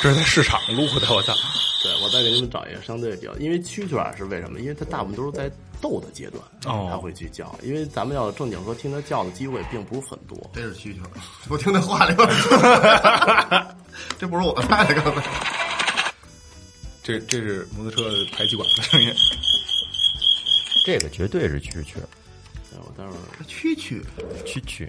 [0.01, 1.35] 这是在市场录的，我操！
[1.83, 4.61] 对，我再给你们找一个相对比较，因为蛐蛐儿是为什么？
[4.61, 5.51] 因为它大部分都是在
[5.81, 7.55] 斗的阶段，哦它会去叫。
[7.63, 10.39] 因为咱们要正经说听它叫的机会并不是很多。
[10.55, 11.11] 这是蛐蛐儿。
[11.49, 12.29] 我听那话里边，
[14.19, 15.23] 这不是我猜的，刚才。
[17.03, 19.11] 这这是摩托车排气管的声音，
[20.85, 22.09] 这个绝对是蛐蛐儿，
[22.85, 23.17] 我待会儿
[23.49, 24.03] 蛐蛐，
[24.45, 24.87] 蛐蛐，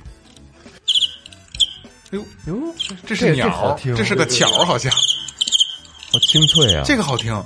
[2.11, 2.75] 哎呦，呦，
[3.07, 6.83] 这是鸟好，听这是个巧儿，好像好清脆啊！
[6.85, 7.41] 这个好听。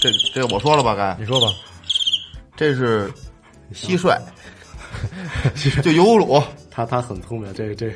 [0.00, 0.96] 这这我说了吧？
[0.96, 1.54] 该你说吧，
[2.58, 3.08] 这是
[3.72, 4.18] 蟋蟀，
[5.80, 6.42] 就油葫芦。
[6.68, 7.86] 他他很聪明，这这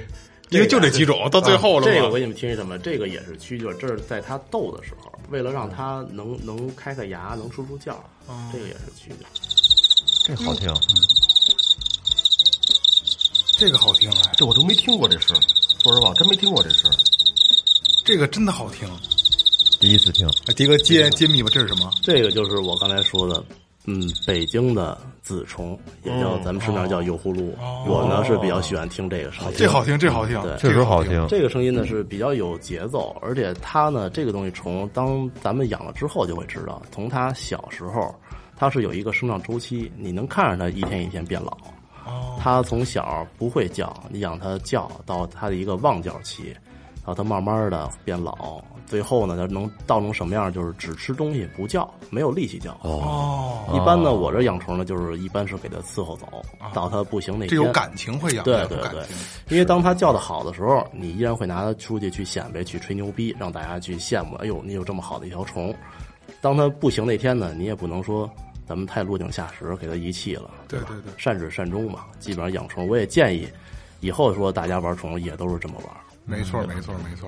[0.51, 2.79] 因为就这几种，到最后了嘛这个我给你们听一什么？
[2.79, 7.95] 这个也是蛐蛐儿，这是在它斗的时候，为了让它能能开开牙，能说出叫
[8.29, 9.27] 儿，这个也是蛐蛐儿。
[10.25, 10.73] 这好听，
[13.59, 15.37] 这个好听哎，这我都没听过这声，
[15.83, 16.89] 说实话，真没听过这声。
[18.05, 18.89] 这个真的好听。
[19.81, 21.91] 第一次听，哎，迪哥揭揭秘吧，这是什么？
[22.01, 23.45] 这个就是我刚才说的，
[23.85, 27.53] 嗯，北京的紫虫，也叫咱们市面上叫油葫芦。
[27.87, 31.27] 我呢是比较喜欢听这个声音，这好听，这好听，对确实好听。
[31.27, 38.15] 这个声音呢是比较有节奏，而且它呢这个东西虫，当咱们养了之后就会知道，从它小时候，
[38.57, 41.57] 它是有一个生长周期，你能看着它一天一天变老。
[42.39, 46.49] 它从小不会叫，你养它叫到它的一个旺叫期，
[46.97, 48.61] 然后它慢慢的变老，
[48.93, 50.53] 最后呢，它能到成什么样？
[50.53, 52.73] 就是只吃东西不叫，没有力气叫。
[52.83, 56.27] 哦，一般呢，我这养虫呢，就是一般是给它伺候走，
[56.75, 57.49] 到它不行那天。
[57.49, 59.03] 这有感情会养，对对对
[59.49, 64.37] 因为当它叫的好的时候，你依然会拿它出去去显摆、去吹牛逼，让大家去羡慕。
[64.37, 65.75] 哎呦，你有这么好的一条虫。
[66.43, 68.31] 当它不行那天呢，你也不能说
[68.67, 70.51] 咱们太落井下石，给它遗弃了。
[70.69, 72.01] 对对对善始善终嘛。
[72.21, 73.49] 基本上养虫，我也建议
[74.01, 75.87] 以后说大家玩虫也都是这么玩。
[76.27, 77.27] 没错没错没错。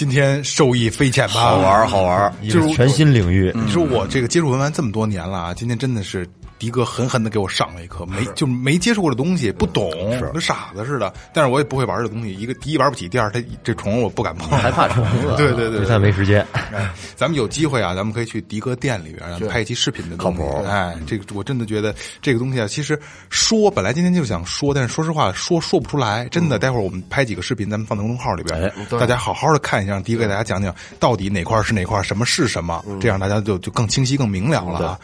[0.00, 1.34] 今天受益匪浅吧？
[1.34, 6.26] 好玩儿好玩儿，一个全新领域，你说我这个接触文玩这么多年了啊，今天真的是
[6.60, 9.90] 迪哥狠狠的给我上了一课，没就没接触过的东西，不懂，
[10.30, 11.10] 跟傻子似的。
[11.32, 15.34] 但是我也不会玩这东西，一个第一玩不起，第二他这虫我不敢碰，害怕虫子。
[15.40, 16.46] 对对对实在没时间。
[16.52, 20.38] 哎，咱们有机会啊，咱们可以去迪哥店里边，拍一期视频的东西。
[20.38, 20.62] 靠谱。
[20.68, 23.00] 哎，这个我真的觉得这个东西啊，其实
[23.30, 26.28] 说本来今天就想说，但是说实话说说不出来。
[26.28, 28.98] 真的，待会儿我们拍几个视频，咱们放在公众号里边，哎。
[28.98, 35.00] 大家好好的看一下，让迪哥给大家讲讲到底哪块是哪块，什么是什么，这样大家就就更清晰、更明了了啊。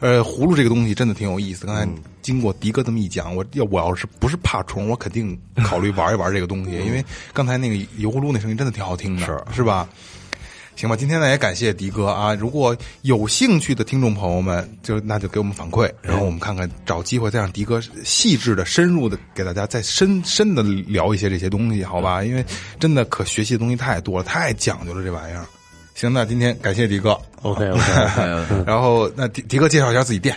[0.00, 1.66] 呃，葫芦这个东西真的挺有意思。
[1.66, 1.86] 刚才
[2.22, 9.88] 经过迪哥这么一讲，我要我要是不是怕虫，我肯定考虑玩一玩这个东西，因为刚才那个油葫芦那声音真的挺好听的，是是吧？
[10.76, 12.32] 行吧，今天呢也感谢迪哥啊！
[12.34, 22.22] 如果有兴趣的听众朋友们，就那就给我们反馈，然后我们看看找机会再让迪哥细致的、深入的给大家再深深的聊一些这些东西，好吧？
[22.22, 22.44] 因为
[22.78, 25.44] 真的可学习的东西太多了，太讲究了这玩意儿。
[25.98, 27.10] 行，那今天感谢迪哥。
[27.42, 27.82] OK OK，
[28.64, 30.32] 然后那迪迪哥介绍一下自己店。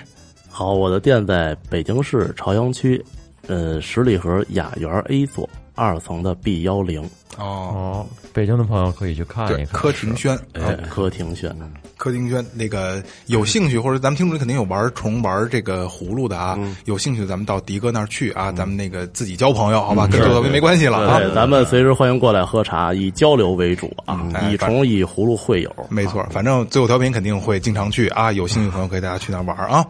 [0.49, 2.99] 好，我的店在北京市朝阳区，
[3.45, 7.02] 呃，十里河雅园 A 座二层的 B 幺零，
[7.38, 9.80] 哦，哦，北京的朋友可以去看对，一看。
[9.80, 11.56] 柯庭轩，哎，柯庭轩。
[11.98, 21.20] 柯庭轩，那个有兴趣或者咱们听众里肯定有玩虫、玩这个葫芦的啊，有兴趣咱们到迪哥那儿去啊，咱们那个自己交朋友，好吧，跟周德斌没关系了啊。
[21.20, 25.72] 对，咱们随时欢迎过来喝茶，以交流为主啊，哎以虫以葫芦会友。
[25.90, 29.86] 没错，反正最后调频肯定会经常去啊，有兴趣的朋友可以大家去那儿玩啊。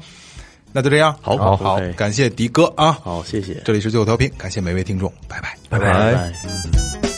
[0.73, 5.39] 那就这样，好好好感谢迪哥啊，好，谢谢，这里是最后调频，感谢每位听众，拜。
[5.41, 5.57] 拜。
[5.69, 5.79] 拜。
[5.79, 7.10] 拜拜。